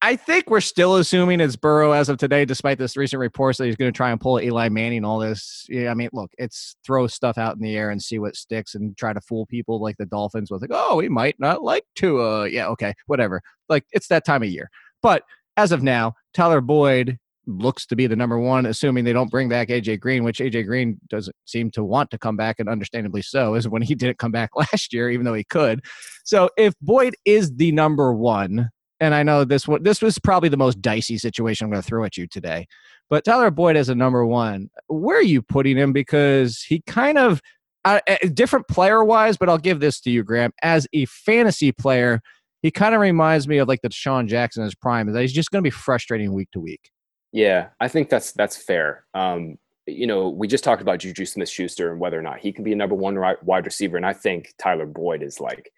[0.00, 3.64] I think we're still assuming it's Burrow as of today, despite this recent reports that
[3.64, 5.04] he's going to try and pull Eli Manning.
[5.04, 5.90] All this, yeah.
[5.90, 8.96] I mean, look, it's throw stuff out in the air and see what sticks, and
[8.96, 12.46] try to fool people like the Dolphins with like, oh, he might not like to.
[12.48, 13.42] Yeah, okay, whatever.
[13.68, 14.70] Like, it's that time of year.
[15.02, 15.24] But
[15.56, 19.48] as of now, Tyler Boyd looks to be the number one, assuming they don't bring
[19.48, 23.22] back AJ Green, which AJ Green doesn't seem to want to come back, and understandably
[23.22, 25.84] so, is when he didn't come back last year, even though he could.
[26.24, 30.48] So if Boyd is the number one, and I know this one, this was probably
[30.48, 32.66] the most dicey situation I'm going to throw at you today,
[33.08, 35.92] but Tyler Boyd as a number one, where are you putting him?
[35.92, 37.40] Because he kind of
[37.84, 38.00] uh,
[38.34, 42.20] different player wise, but I'll give this to you, Graham, as a fantasy player.
[42.62, 45.08] He kind of reminds me of like DeSean Jackson in his prime.
[45.08, 46.90] Is that he's just going to be frustrating week to week.
[47.36, 49.04] Yeah, I think that's that's fair.
[49.12, 52.50] Um, you know, we just talked about Juju Smith Schuster and whether or not he
[52.50, 53.98] can be a number one ri- wide receiver.
[53.98, 55.70] And I think Tyler Boyd is like,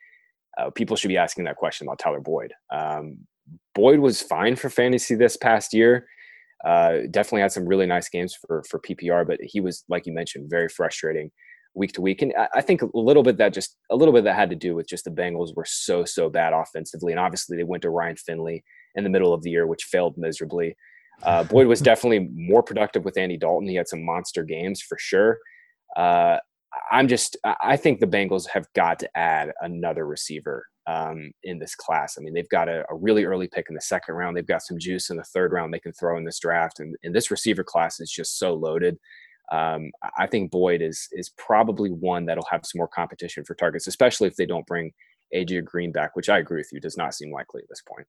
[0.56, 2.54] uh, people should be asking that question about Tyler Boyd.
[2.72, 3.18] Um,
[3.74, 6.06] Boyd was fine for fantasy this past year.
[6.64, 10.12] Uh, definitely had some really nice games for for PPR, but he was, like you
[10.12, 11.32] mentioned, very frustrating
[11.74, 12.22] week to week.
[12.22, 14.56] And I, I think a little bit that just a little bit that had to
[14.56, 17.90] do with just the Bengals were so so bad offensively, and obviously they went to
[17.90, 18.62] Ryan Finley
[18.94, 20.76] in the middle of the year, which failed miserably.
[21.22, 23.68] Uh, Boyd was definitely more productive with Andy Dalton.
[23.68, 25.38] He had some monster games for sure.
[25.96, 26.38] Uh,
[26.90, 31.74] I'm just, I think the Bengals have got to add another receiver um, in this
[31.74, 32.16] class.
[32.16, 34.37] I mean, they've got a, a really early pick in the second round.
[34.37, 36.94] They've got some juice in the third round they can throw in this draft, and,
[37.02, 38.98] and this receiver class is just so loaded.
[39.50, 43.54] Um, I- I think Boyd is is probably one that'll have some more competition for
[43.54, 44.92] targets, especially if they don't bring
[45.35, 48.07] AJ Green back, which I agree with you, does not seem likely at this point.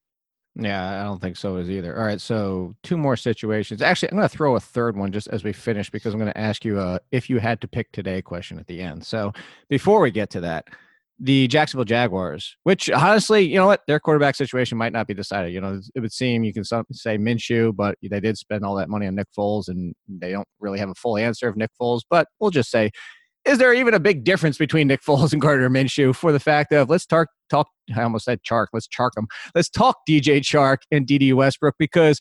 [0.62, 1.98] Yeah, I don't think so is either.
[1.98, 3.82] All right, so two more situations.
[3.82, 6.32] Actually, I'm going to throw a third one just as we finish because I'm going
[6.32, 9.06] to ask you a if you had to pick today question at the end.
[9.06, 9.32] So
[9.70, 10.66] before we get to that,
[11.20, 15.54] the Jacksonville Jaguars, which honestly, you know what, their quarterback situation might not be decided.
[15.54, 18.90] You know, it would seem you can say Minshew, but they did spend all that
[18.90, 22.02] money on Nick Foles, and they don't really have a full answer of Nick Foles.
[22.10, 22.92] But we'll just say
[23.50, 26.72] is there even a big difference between Nick Foles and Gardner Minshew for the fact
[26.72, 29.28] of let's talk talk I almost said Chark, let's chark them.
[29.56, 32.20] Let's talk DJ Chark and Dede Westbrook because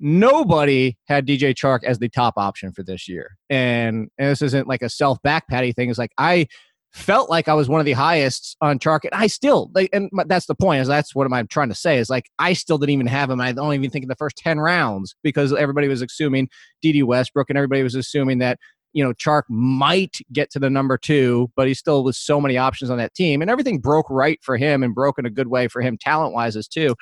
[0.00, 3.36] nobody had DJ Chark as the top option for this year.
[3.50, 5.90] And, and this isn't like a self back patty thing.
[5.90, 6.46] It's like I
[6.92, 10.08] felt like I was one of the highest on Chark, and I still like, and
[10.26, 10.80] that's the point.
[10.80, 13.40] Is that's what I'm trying to say is like I still didn't even have him.
[13.40, 16.48] I don't even think in the first ten rounds because everybody was assuming
[16.80, 18.58] Dede Westbrook, and everybody was assuming that
[18.94, 22.56] you know, Chark might get to the number two, but he still with so many
[22.56, 23.42] options on that team.
[23.42, 26.32] And everything broke right for him and broke in a good way for him, talent
[26.32, 26.94] wise, as too.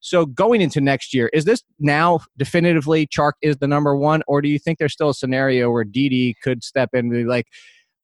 [0.00, 4.42] So going into next year, is this now definitively Chark is the number one, or
[4.42, 7.46] do you think there's still a scenario where Dede could step in and be like,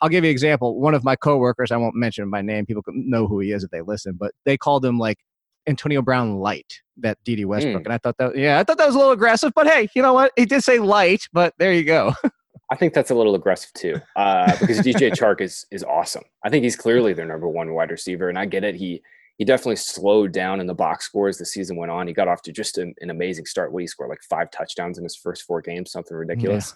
[0.01, 0.81] I'll give you an example.
[0.81, 3.63] One of my coworkers, I won't mention him by name, people know who he is
[3.63, 5.19] if they listen, but they called him like
[5.67, 7.83] Antonio Brown light, that Dede Westbrook.
[7.83, 7.87] Mm.
[7.87, 10.03] And I thought that, yeah, I thought that was a little aggressive, but hey, you
[10.03, 10.33] know what?
[10.37, 12.15] He did say light, but there you go.
[12.70, 16.24] I think that's a little aggressive too, uh, because DJ Chark is is awesome.
[16.44, 18.74] I think he's clearly their number one wide receiver, and I get it.
[18.74, 19.03] He
[19.37, 22.07] he definitely slowed down in the box score as the season went on.
[22.07, 23.72] He got off to just an, an amazing start.
[23.72, 26.74] What he scored like five touchdowns in his first four games, something ridiculous.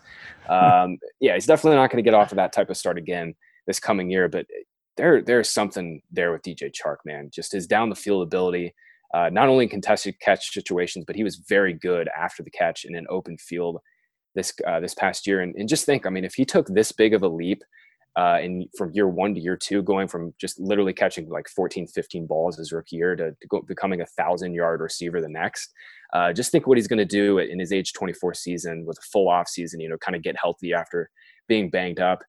[0.48, 2.98] Yeah, um, yeah he's definitely not going to get off of that type of start
[2.98, 3.34] again
[3.66, 4.28] this coming year.
[4.28, 4.46] But
[4.96, 7.30] there, there's something there with DJ Chark, man.
[7.32, 8.74] Just his down the field ability,
[9.14, 12.84] uh, not only in contested catch situations, but he was very good after the catch
[12.84, 13.78] in an open field
[14.34, 15.40] this uh, this past year.
[15.40, 17.62] And, and just think, I mean, if he took this big of a leap
[18.16, 21.86] uh, in from year one to year two, going from just literally catching like 14,
[21.86, 25.72] 15 balls his rookie year to, to go, becoming a thousand yard receiver the next.
[26.12, 29.06] Uh, just think what he's going to do in his age 24 season with a
[29.12, 31.10] full off season, you know, kind of get healthy after
[31.48, 32.22] being banged up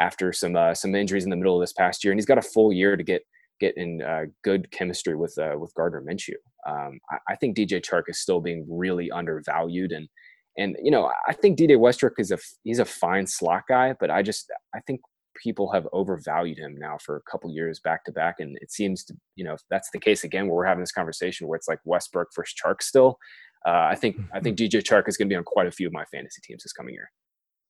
[0.00, 2.38] after some uh, some injuries in the middle of this past year, and he's got
[2.38, 3.22] a full year to get
[3.60, 6.34] get in uh, good chemistry with uh, with Gardner Minshew.
[6.66, 10.08] Um, I, I, think DJ Chark is still being really undervalued, and
[10.56, 14.10] and you know I think DJ Westbrook is a he's a fine slot guy, but
[14.10, 15.00] I just I think
[15.42, 19.04] people have overvalued him now for a couple years back to back, and it seems
[19.04, 21.68] to you know if that's the case again where we're having this conversation where it's
[21.68, 23.18] like Westbrook versus Chark still.
[23.66, 25.86] Uh, I think I think DJ Chark is going to be on quite a few
[25.86, 27.10] of my fantasy teams this coming year.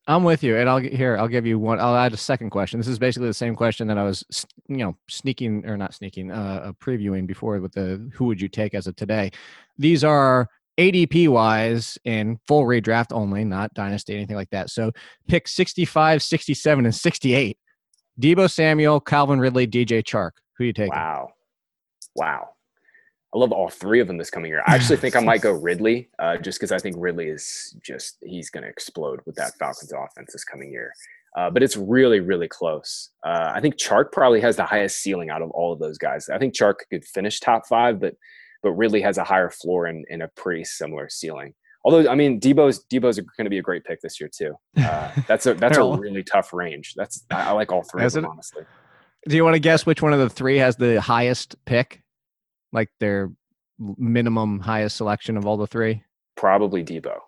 [0.06, 1.16] I'm with you, and I'll get here.
[1.18, 1.78] I'll give you one.
[1.78, 2.80] I'll add a second question.
[2.80, 4.24] This is basically the same question that I was,
[4.66, 8.48] you know, sneaking or not sneaking, uh, uh, previewing before with the who would you
[8.48, 9.30] take as of today.
[9.78, 10.48] These are
[10.80, 14.70] ADP wise in full redraft only, not dynasty, anything like that.
[14.70, 14.92] So
[15.28, 17.58] pick 65, 67, and 68.
[18.18, 20.30] Deebo Samuel, Calvin Ridley, DJ Chark.
[20.56, 20.90] Who you take?
[20.90, 21.32] Wow,
[22.16, 22.48] wow.
[23.34, 24.62] I love all three of them this coming year.
[24.66, 28.16] I actually think I might go Ridley, uh, just because I think Ridley is just
[28.22, 30.92] he's going to explode with that Falcons offense this coming year.
[31.36, 33.10] Uh, but it's really, really close.
[33.24, 36.28] Uh, I think Chark probably has the highest ceiling out of all of those guys.
[36.28, 38.16] I think Chark could finish top five, but
[38.62, 41.54] but Ridley has a higher floor and, and a pretty similar ceiling.
[41.84, 44.54] Although I mean, Deebo's Deebo's going to be a great pick this year too.
[44.76, 46.94] Uh, that's a that's a really tough range.
[46.94, 48.64] That's I, like all three of them honestly.
[49.28, 52.02] Do you want to guess which one of the three has the highest pick?
[52.72, 53.30] like their
[53.78, 56.02] minimum highest selection of all the three?
[56.36, 57.18] Probably Deebo.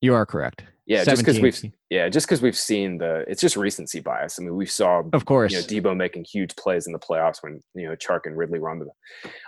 [0.00, 0.64] You are correct.
[0.86, 1.12] Yeah, 17.
[1.12, 4.38] just because we've yeah, just because we've seen the it's just recency bias.
[4.38, 7.42] I mean, we saw of course you know Deebo making huge plays in the playoffs
[7.42, 8.86] when you know Chark and Ridley were on the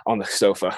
[0.07, 0.75] on the sofa.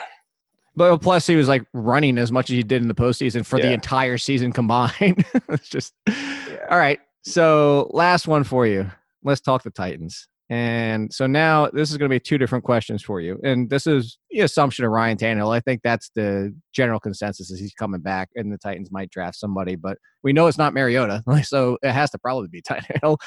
[0.79, 3.59] But plus, he was like running as much as he did in the postseason for
[3.59, 3.65] yeah.
[3.65, 5.25] the entire season combined.
[5.49, 6.67] it's just yeah.
[6.71, 7.01] all right.
[7.21, 8.89] So last one for you.
[9.21, 10.29] Let's talk the Titans.
[10.49, 13.41] And so now this is going to be two different questions for you.
[13.43, 15.53] And this is the assumption of Ryan Tannehill.
[15.53, 19.35] I think that's the general consensus is he's coming back and the Titans might draft
[19.35, 21.23] somebody, but we know it's not Mariota.
[21.43, 23.17] So it has to probably be Tannehill.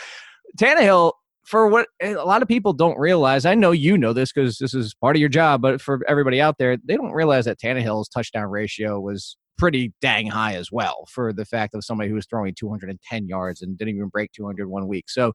[0.58, 1.12] Tannehill,
[1.44, 4.58] for what eh, a lot of people don't realize, I know you know this because
[4.58, 7.58] this is part of your job, but for everybody out there, they don't realize that
[7.58, 12.14] Tannehill's touchdown ratio was pretty dang high as well for the fact of somebody who
[12.14, 15.08] was throwing 210 yards and didn't even break 200 one week.
[15.08, 15.32] So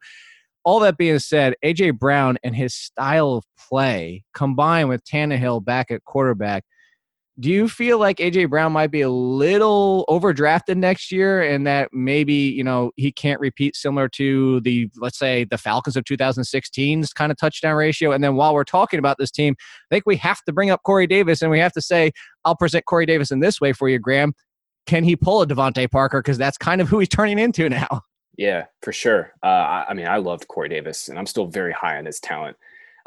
[0.63, 5.91] all that being said, AJ Brown and his style of play combined with Tannehill back
[5.91, 6.65] at quarterback,
[7.39, 11.89] do you feel like AJ Brown might be a little overdrafted next year and that
[11.93, 17.13] maybe, you know, he can't repeat similar to the, let's say, the Falcons of 2016's
[17.13, 18.12] kind of touchdown ratio?
[18.12, 20.82] And then while we're talking about this team, I think we have to bring up
[20.82, 22.12] Corey Davis and we have to say,
[22.43, 24.34] I'll present Corey Davis in this way for you, Graham.
[24.88, 26.19] Can he pull a DeVante Parker?
[26.19, 28.02] Because that's kind of who he's turning into now.
[28.39, 29.34] Yeah, for sure.
[29.41, 32.19] Uh, I, I, mean, I loved Corey Davis, and I'm still very high on his
[32.19, 32.56] talent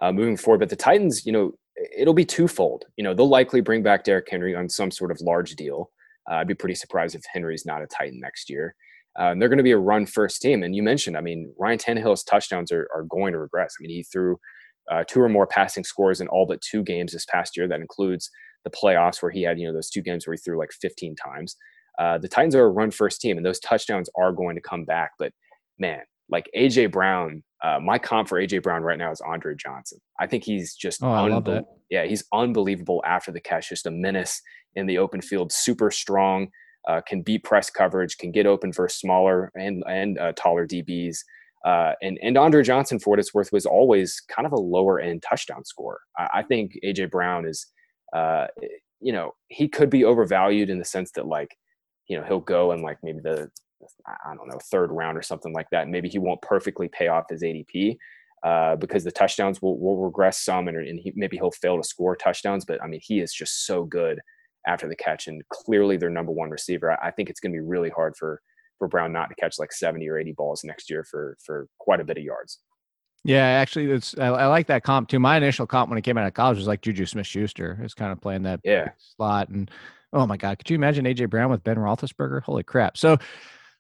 [0.00, 0.58] uh, moving forward.
[0.58, 1.54] But the Titans, you know,
[1.96, 2.84] it'll be twofold.
[2.96, 5.90] You know, they'll likely bring back Derrick Henry on some sort of large deal.
[6.30, 8.74] Uh, I'd be pretty surprised if Henry's not a Titan next year.
[9.18, 10.62] Uh, and they're going to be a run first team.
[10.62, 13.74] And you mentioned, I mean, Ryan Tannehill's touchdowns are, are going to regress.
[13.78, 14.38] I mean, he threw
[14.90, 17.66] uh, two or more passing scores in all but two games this past year.
[17.66, 18.30] That includes
[18.64, 21.16] the playoffs where he had, you know, those two games where he threw like 15
[21.16, 21.56] times.
[21.98, 24.84] Uh, the Titans are a run first team, and those touchdowns are going to come
[24.84, 25.12] back.
[25.18, 25.32] But
[25.78, 29.98] man, like AJ Brown, uh, my comp for AJ Brown right now is Andre Johnson.
[30.18, 34.40] I think he's just oh, unbe- yeah, he's unbelievable after the catch, just a menace
[34.74, 36.48] in the open field, super strong,
[36.88, 41.18] uh, can beat press coverage, can get open for smaller and and uh, taller DBs.
[41.64, 44.98] Uh, and and Andre Johnson, for what it's worth, was always kind of a lower
[44.98, 46.00] end touchdown scorer.
[46.16, 47.66] I, I think AJ Brown is,
[48.14, 48.46] uh,
[49.00, 51.56] you know, he could be overvalued in the sense that like
[52.08, 53.50] you know he'll go and like maybe the
[54.06, 55.88] I don't know third round or something like that.
[55.88, 57.96] Maybe he won't perfectly pay off his ADP
[58.42, 61.84] uh, because the touchdowns will, will regress some, and, and he, maybe he'll fail to
[61.84, 62.64] score touchdowns.
[62.64, 64.20] But I mean, he is just so good
[64.66, 66.92] after the catch, and clearly their number one receiver.
[66.92, 68.40] I, I think it's going to be really hard for
[68.78, 72.00] for Brown not to catch like seventy or eighty balls next year for for quite
[72.00, 72.58] a bit of yards.
[73.24, 75.18] Yeah, actually, it's I, I, like that comp too.
[75.18, 77.78] My initial comp when I came out of college was like Juju Smith Schuster.
[77.82, 78.90] It's kind of playing that yeah.
[78.98, 79.70] slot, and
[80.14, 82.42] oh my god, could you imagine AJ Brown with Ben Roethlisberger?
[82.42, 82.96] Holy crap!
[82.96, 83.18] So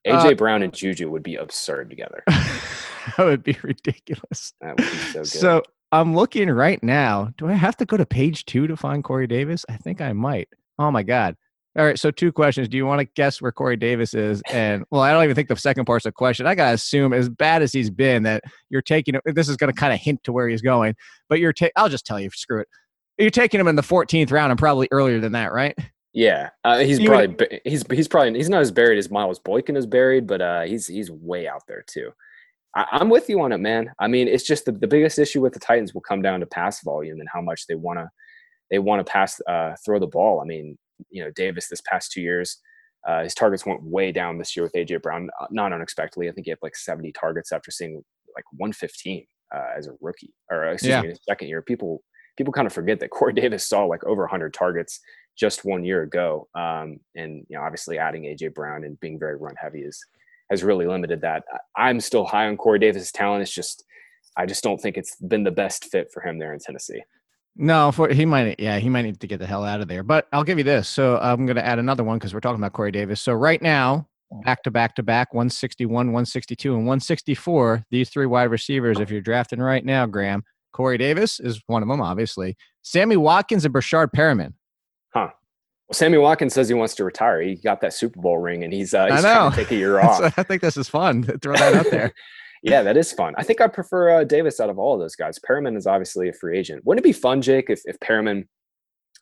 [0.06, 2.22] AJ uh, Brown and Juju would be absurd together.
[2.26, 4.52] that would be ridiculous.
[4.60, 5.26] That would be so good.
[5.26, 7.32] So I'm looking right now.
[7.36, 9.66] Do I have to go to page two to find Corey Davis?
[9.68, 10.48] I think I might.
[10.78, 11.36] Oh my god.
[11.78, 12.68] All right, so two questions.
[12.68, 14.42] Do you want to guess where Corey Davis is?
[14.50, 16.46] And well, I don't even think the second part's a question.
[16.46, 19.14] I gotta assume, as bad as he's been, that you're taking.
[19.24, 20.96] This is going to kind of hint to where he's going.
[21.28, 21.52] But you're.
[21.52, 22.28] Ta- I'll just tell you.
[22.34, 22.68] Screw it.
[23.18, 25.76] You're taking him in the 14th round, and probably earlier than that, right?
[26.12, 29.38] Yeah, uh, he's You probably bu- he's he's probably he's not as buried as Miles
[29.38, 32.10] Boykin is buried, but uh, he's he's way out there too.
[32.74, 33.92] I, I'm with you on it, man.
[34.00, 36.46] I mean, it's just the, the biggest issue with the Titans will come down to
[36.46, 38.08] pass volume and how much they want to
[38.70, 40.40] they want to pass uh, throw the ball.
[40.40, 40.76] I mean,
[41.10, 42.58] you know, Davis this past two years,
[43.08, 46.28] uh, his targets went way down this year with AJ Brown, uh, not unexpectedly.
[46.28, 48.02] I think he had like 70 targets after seeing
[48.36, 51.02] like 115 uh, as a rookie, or uh, excuse Yeah.
[51.02, 51.62] me, his second year.
[51.62, 52.02] People
[52.36, 55.00] people kind of forget that Corey Davis saw like over 100 targets
[55.36, 56.48] just one year ago.
[56.54, 60.04] Um, and you know, obviously adding AJ Brown and being very run heavy is
[60.50, 61.44] has really limited that.
[61.76, 63.42] I'm still high on Corey Davis' talent.
[63.42, 63.84] It's just
[64.36, 67.02] I just don't think it's been the best fit for him there in Tennessee.
[67.56, 68.58] No, for he might.
[68.60, 70.02] Yeah, he might need to get the hell out of there.
[70.02, 70.88] But I'll give you this.
[70.88, 73.20] So I'm going to add another one because we're talking about Corey Davis.
[73.20, 74.08] So right now,
[74.44, 77.84] back to back to back, 161, 162, and 164.
[77.90, 81.88] These three wide receivers, if you're drafting right now, Graham, Corey Davis is one of
[81.88, 82.56] them, obviously.
[82.82, 84.54] Sammy Watkins and Breshad Perriman.
[85.90, 87.40] Well, Sammy Watkins says he wants to retire.
[87.42, 89.74] He got that Super Bowl ring, and he's uh, I he's trying to take a
[89.74, 90.38] year off.
[90.38, 91.24] I think this is fun.
[91.24, 92.12] Throw that out there.
[92.62, 93.34] yeah, that is fun.
[93.36, 95.40] I think I prefer uh, Davis out of all of those guys.
[95.40, 96.86] Perriman is obviously a free agent.
[96.86, 98.46] Wouldn't it be fun, Jake, if if Perriman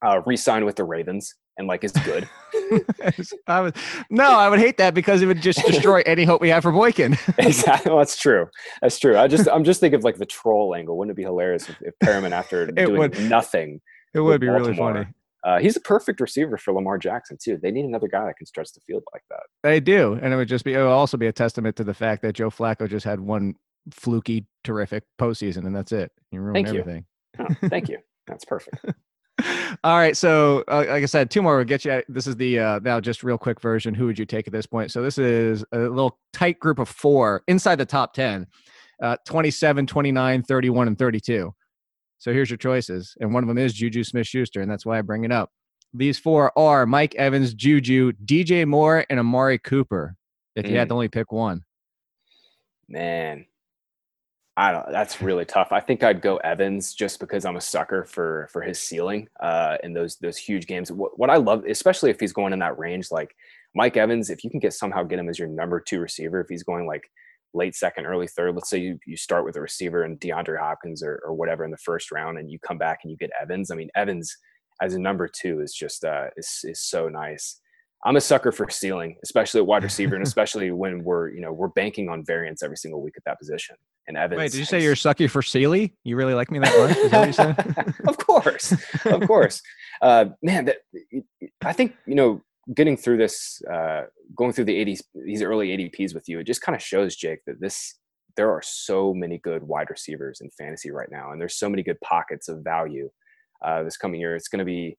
[0.04, 2.28] uh, re-signed with the Ravens and like is good?
[3.46, 3.74] I would,
[4.10, 6.70] no, I would hate that because it would just destroy any hope we have for
[6.70, 7.16] Boykin.
[7.38, 7.88] exactly.
[7.88, 8.46] Well, that's true.
[8.82, 9.16] That's true.
[9.16, 10.98] I just I'm just thinking of like the troll angle.
[10.98, 13.18] Wouldn't it be hilarious if, if Perriman after doing would.
[13.30, 13.80] nothing?
[14.12, 15.06] It would be really funny.
[15.44, 17.58] Uh, he's a perfect receiver for Lamar Jackson too.
[17.62, 19.42] They need another guy that can stretch the field like that.
[19.62, 20.74] They do, and it would just be.
[20.74, 23.54] It would also be a testament to the fact that Joe Flacco just had one
[23.92, 26.10] fluky, terrific postseason, and that's it.
[26.32, 26.80] You ruined Thank you.
[26.80, 27.04] everything.
[27.38, 27.98] Oh, thank you.
[28.26, 28.84] That's perfect.
[29.84, 31.92] All right, so uh, like I said, two more will get you.
[31.92, 33.94] At, this is the uh, now just real quick version.
[33.94, 34.90] Who would you take at this point?
[34.90, 38.46] So this is a little tight group of four inside the top 10,
[39.02, 41.54] uh, 27, 29, 31, and 32.
[42.18, 45.02] So here's your choices, and one of them is Juju Smith-Schuster, and that's why I
[45.02, 45.50] bring it up.
[45.94, 50.16] These four are Mike Evans, Juju, DJ Moore, and Amari Cooper.
[50.56, 51.62] If you had to only pick one,
[52.88, 53.44] Man,
[54.56, 54.90] I don't.
[54.90, 55.68] That's really tough.
[55.72, 59.76] I think I'd go Evans just because I'm a sucker for for his ceiling uh,
[59.84, 60.90] in those those huge games.
[60.90, 63.36] What, what I love, especially if he's going in that range, like
[63.74, 66.48] Mike Evans, if you can get somehow get him as your number two receiver, if
[66.48, 67.10] he's going like
[67.54, 68.54] late second, early third.
[68.54, 71.70] Let's say you, you start with a receiver and DeAndre Hopkins or, or whatever in
[71.70, 73.70] the first round, and you come back and you get Evans.
[73.70, 74.34] I mean, Evans
[74.80, 77.60] as a number two is just uh, is is so nice.
[78.04, 81.52] I'm a sucker for ceiling, especially at wide receiver, and especially when we're you know
[81.52, 83.76] we're banking on variance every single week at that position.
[84.06, 84.38] And Evans.
[84.38, 85.92] wait, did you say you're sucky for Ciely?
[86.02, 86.96] You really like me that much?
[86.96, 87.94] Is that what you said?
[88.08, 89.62] of course, of course.
[90.00, 90.76] Uh, man, that
[91.64, 92.40] I think you know,
[92.74, 94.02] getting through this, uh,
[94.36, 97.40] going through the 80s, these early ADPs with you, it just kind of shows Jake
[97.46, 97.94] that this
[98.36, 101.82] there are so many good wide receivers in fantasy right now, and there's so many
[101.82, 103.10] good pockets of value
[103.64, 104.36] uh, this coming year.
[104.36, 104.96] It's going to be.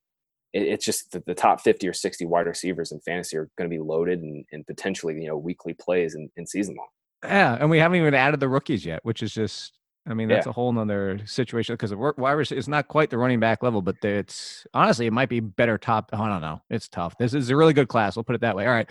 [0.52, 3.70] it- It's just that the top 50 or 60 wide receivers in fantasy are going
[3.70, 6.88] to be loaded and, and potentially, you know, weekly plays in season long.
[7.24, 9.78] Yeah, and we haven't even added the rookies yet, which is just.
[10.10, 10.50] I mean, that's Yeah.
[10.50, 13.80] a whole nother situation because the wide receiver is not quite the running back level,
[13.82, 16.10] but it's honestly it might be better top.
[16.12, 16.60] I don't know.
[16.70, 17.16] It's tough.
[17.18, 18.16] This is a really good class.
[18.16, 18.66] We'll put it that way.
[18.66, 18.88] All right,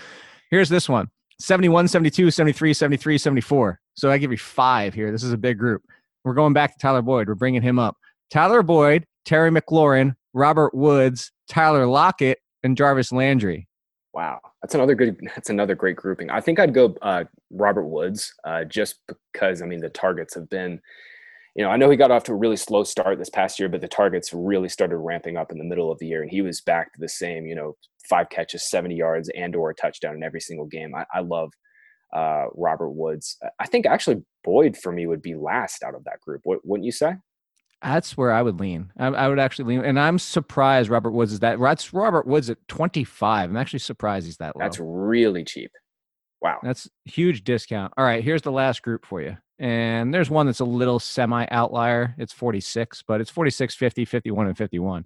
[0.50, 3.80] here's this one: 71, 72, 73, 73, 74.
[3.96, 5.12] So I give you five here.
[5.12, 5.84] This is a big group.
[6.24, 7.28] We're going back to Tyler Boyd.
[7.28, 7.96] We're bringing him up.
[8.32, 13.68] Tyler Boyd, Terry McLaurin, Robert Woods, Tyler Lockett, and Jarvis Landry.
[14.20, 15.18] Wow, that's another good.
[15.34, 16.30] That's another great grouping.
[16.30, 18.96] I think I'd go uh, Robert Woods, uh, just
[19.32, 20.82] because I mean the targets have been,
[21.56, 23.70] you know, I know he got off to a really slow start this past year,
[23.70, 26.42] but the targets really started ramping up in the middle of the year, and he
[26.42, 27.78] was back to the same, you know,
[28.10, 30.94] five catches, seventy yards, and or a touchdown in every single game.
[30.94, 31.54] I, I love
[32.14, 33.38] uh, Robert Woods.
[33.58, 36.42] I think actually Boyd for me would be last out of that group.
[36.44, 37.14] What wouldn't you say?
[37.82, 38.92] That's where I would lean.
[38.98, 41.60] I, I would actually lean, and I'm surprised Robert Woods is that.
[41.60, 43.50] That's Robert Woods at 25.
[43.50, 44.60] I'm actually surprised he's that low.
[44.60, 45.72] That's really cheap.
[46.42, 46.60] Wow.
[46.64, 47.94] That's huge discount.
[47.98, 49.38] All right, here's the last group for you.
[49.60, 52.16] And there's one that's a little semi outlier.
[52.18, 55.06] It's 46, but it's 46, 50, 51, and 51.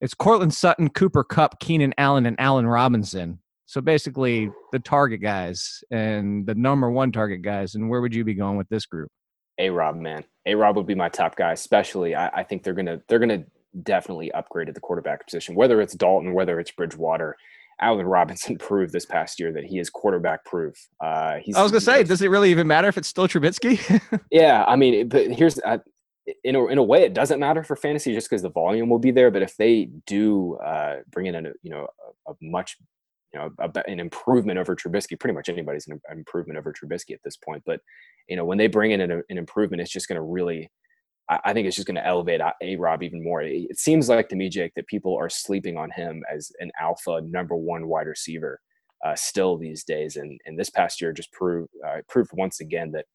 [0.00, 3.38] It's Courtland Sutton, Cooper Kupp, Keenan Allen, and Allen Robinson.
[3.64, 7.74] So basically, the target guys and the number one target guys.
[7.74, 9.10] And where would you be going with this group?
[9.58, 10.24] A Rob, man.
[10.46, 12.14] A Rob would be my top guy, especially.
[12.14, 13.44] I, I think they're gonna they're gonna
[13.82, 17.36] definitely upgrade at the quarterback position, whether it's Dalton, whether it's Bridgewater.
[17.80, 20.88] Allen Robinson proved this past year that he is quarterback proof.
[21.00, 23.80] Uh, he's, I was gonna say, does it really even matter if it's still Trubisky?
[24.30, 24.64] yeah.
[24.66, 25.80] I mean, but here's I,
[26.42, 28.98] in a, in a way, it doesn't matter for fantasy just because the volume will
[28.98, 29.30] be there.
[29.30, 31.88] But if they do uh, bring in a you know
[32.26, 32.78] a, a much
[33.34, 37.20] you know a, an improvement over Trubisky, pretty much anybody's an improvement over Trubisky at
[37.24, 37.62] this point.
[37.66, 37.80] But
[38.28, 40.70] you know when they bring in an, an improvement, it's just going to really
[41.28, 43.40] I think it's just going to elevate A Rob even more.
[43.42, 47.22] It seems like to me, Jake, that people are sleeping on him as an alpha
[47.24, 48.60] number one wide receiver
[49.04, 50.16] uh, still these days.
[50.16, 53.06] And, and this past year just proved uh, proved once again that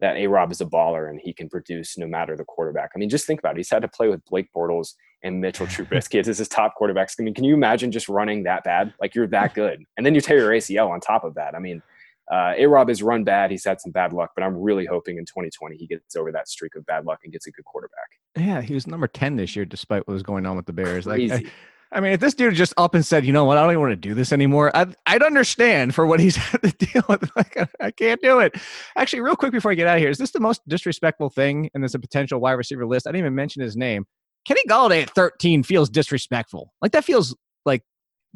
[0.00, 2.90] that A Rob is a baller and he can produce no matter the quarterback.
[2.94, 3.58] I mean, just think about it.
[3.58, 7.16] He's had to play with Blake Bortles and Mitchell Trubisky as his top quarterbacks.
[7.18, 8.94] I mean, can you imagine just running that bad?
[9.00, 11.54] Like you're that good, and then you tear your ACL on top of that.
[11.54, 11.82] I mean
[12.30, 13.50] uh, A Rob has run bad.
[13.50, 16.48] He's had some bad luck, but I'm really hoping in 2020 he gets over that
[16.48, 18.18] streak of bad luck and gets a good quarterback.
[18.36, 21.06] Yeah, he was number 10 this year, despite what was going on with the Bears.
[21.06, 21.28] Crazy.
[21.28, 21.50] Like, I,
[21.90, 23.80] I mean, if this dude just up and said, you know what, I don't even
[23.80, 27.30] want to do this anymore, I'd, I'd understand for what he's had to deal with.
[27.34, 28.54] Like, I, can't do it.
[28.96, 31.70] Actually, real quick before I get out of here, is this the most disrespectful thing?
[31.72, 33.06] And there's a potential wide receiver list.
[33.06, 34.06] I didn't even mention his name.
[34.46, 36.72] Kenny Golladay at 13 feels disrespectful.
[36.82, 37.34] Like, that feels
[37.64, 37.82] like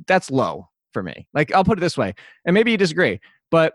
[0.06, 1.26] that's low for me.
[1.34, 2.14] Like, I'll put it this way,
[2.46, 3.74] and maybe you disagree, but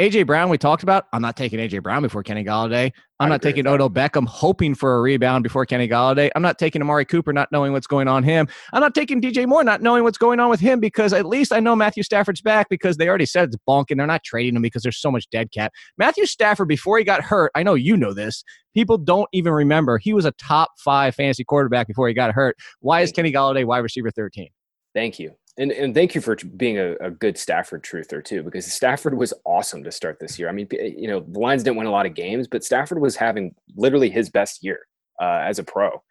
[0.00, 1.06] AJ Brown, we talked about.
[1.12, 2.90] I'm not taking AJ Brown before Kenny Golladay.
[3.20, 6.30] I'm not taking Odell Beckham hoping for a rebound before Kenny Golladay.
[6.34, 8.48] I'm not taking Amari Cooper not knowing what's going on him.
[8.72, 11.52] I'm not taking DJ Moore not knowing what's going on with him because at least
[11.52, 14.56] I know Matthew Stafford's back because they already said it's bonk and they're not trading
[14.56, 15.72] him because there's so much dead cap.
[15.96, 18.42] Matthew Stafford, before he got hurt, I know you know this.
[18.74, 22.56] People don't even remember he was a top five fantasy quarterback before he got hurt.
[22.80, 24.48] Why is Kenny Golladay wide receiver 13?
[24.92, 28.70] Thank you and and thank you for being a, a, good Stafford truther too, because
[28.72, 30.48] Stafford was awesome to start this year.
[30.48, 33.16] I mean, you know, the Lions didn't win a lot of games, but Stafford was
[33.16, 34.80] having literally his best year
[35.20, 36.02] uh, as a pro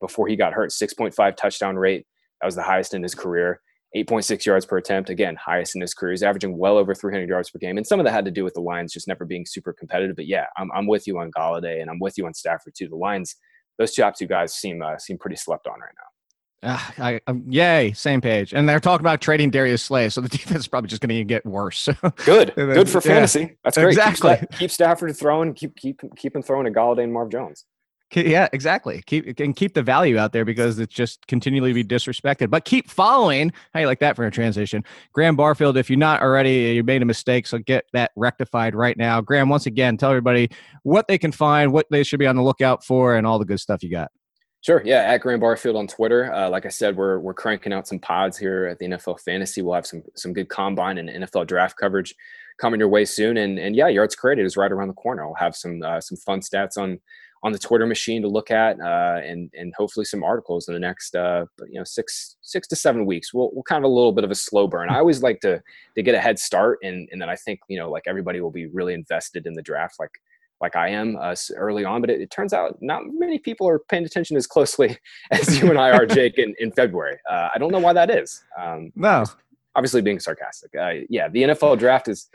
[0.00, 0.72] before he got hurt.
[0.72, 2.06] Six point five touchdown rate,
[2.40, 3.60] that was the highest in his career.
[3.96, 6.12] 8.6 yards per attempt, again, highest in his career.
[6.12, 7.76] He's averaging well over 300 yards per game.
[7.76, 10.14] And some of that had to do with the Lions just never being super competitive.
[10.14, 12.88] But yeah, I'm, I'm with you on Golladay and I'm with you on Stafford too.
[12.88, 13.34] The Lions,
[13.78, 16.09] those top two guys seem uh, seem pretty slept on right now.
[16.62, 18.52] Uh, I, um, yay, same page.
[18.52, 21.24] And they're talking about trading Darius Slay, so the defense is probably just going to
[21.24, 21.88] get worse.
[22.24, 23.40] good, good for fantasy.
[23.40, 23.88] Yeah, That's great.
[23.88, 24.36] Exactly.
[24.36, 25.54] Keep, keep, Stafford throwing.
[25.54, 27.64] Keep keep keep him throwing to Golladay and Marv Jones.
[28.12, 29.02] Yeah, exactly.
[29.06, 32.50] Keep and keep the value out there because it's just continually be disrespected.
[32.50, 33.52] But keep following.
[33.72, 34.84] How you like that for a transition?
[35.12, 35.76] Graham Barfield.
[35.76, 39.20] If you're not already, you made a mistake, so get that rectified right now.
[39.20, 40.50] Graham, once again, tell everybody
[40.82, 43.44] what they can find, what they should be on the lookout for, and all the
[43.44, 44.10] good stuff you got.
[44.62, 44.82] Sure.
[44.84, 46.32] Yeah, at Graham Barfield on Twitter.
[46.32, 49.62] Uh, like I said, we're we're cranking out some pods here at the NFL Fantasy.
[49.62, 52.14] We'll have some some good combine and NFL draft coverage
[52.60, 53.38] coming your way soon.
[53.38, 55.24] And and yeah, yards created is right around the corner.
[55.24, 57.00] I'll have some uh, some fun stats on
[57.42, 60.80] on the Twitter machine to look at, uh, and and hopefully some articles in the
[60.80, 63.32] next uh, you know six six to seven weeks.
[63.32, 64.90] We'll we'll kind of a little bit of a slow burn.
[64.90, 65.62] I always like to
[65.94, 68.50] to get a head start, and and then I think you know like everybody will
[68.50, 69.94] be really invested in the draft.
[69.98, 70.20] Like
[70.60, 73.78] like I am uh, early on, but it, it, turns out not many people are
[73.78, 74.96] paying attention as closely
[75.30, 77.16] as you and I are, Jake, in, in February.
[77.28, 78.42] Uh, I don't know why that is.
[78.60, 79.24] Um, no,
[79.74, 80.70] obviously being sarcastic.
[80.74, 82.28] Uh, yeah, the NFL draft is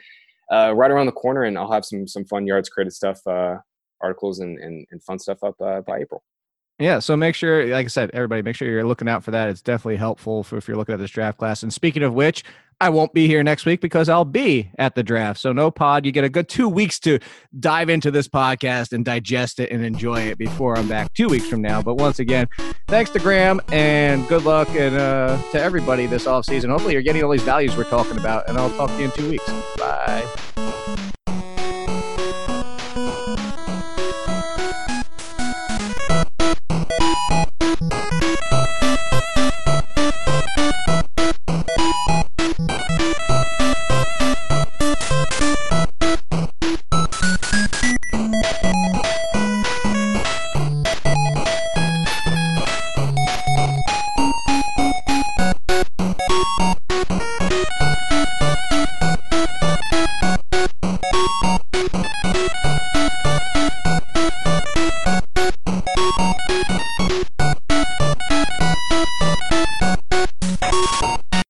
[0.51, 3.57] uh, right around the corner, and I'll have some some fun yards created stuff, uh,
[4.01, 6.23] articles, and, and, and fun stuff up uh, by April.
[6.77, 9.47] Yeah, so make sure, like I said, everybody, make sure you're looking out for that.
[9.47, 11.63] It's definitely helpful for if you're looking at this draft class.
[11.63, 12.43] And speaking of which,
[12.81, 15.39] I won't be here next week because I'll be at the draft.
[15.39, 16.05] So no pod.
[16.05, 17.19] You get a good two weeks to
[17.57, 21.47] dive into this podcast and digest it and enjoy it before I'm back two weeks
[21.47, 21.81] from now.
[21.81, 22.47] But once again,
[22.87, 26.69] thanks to Graham and good luck and uh, to everybody this off season.
[26.69, 29.11] Hopefully you're getting all these values we're talking about, and I'll talk to you in
[29.11, 29.49] two weeks.
[29.77, 31.14] Bye.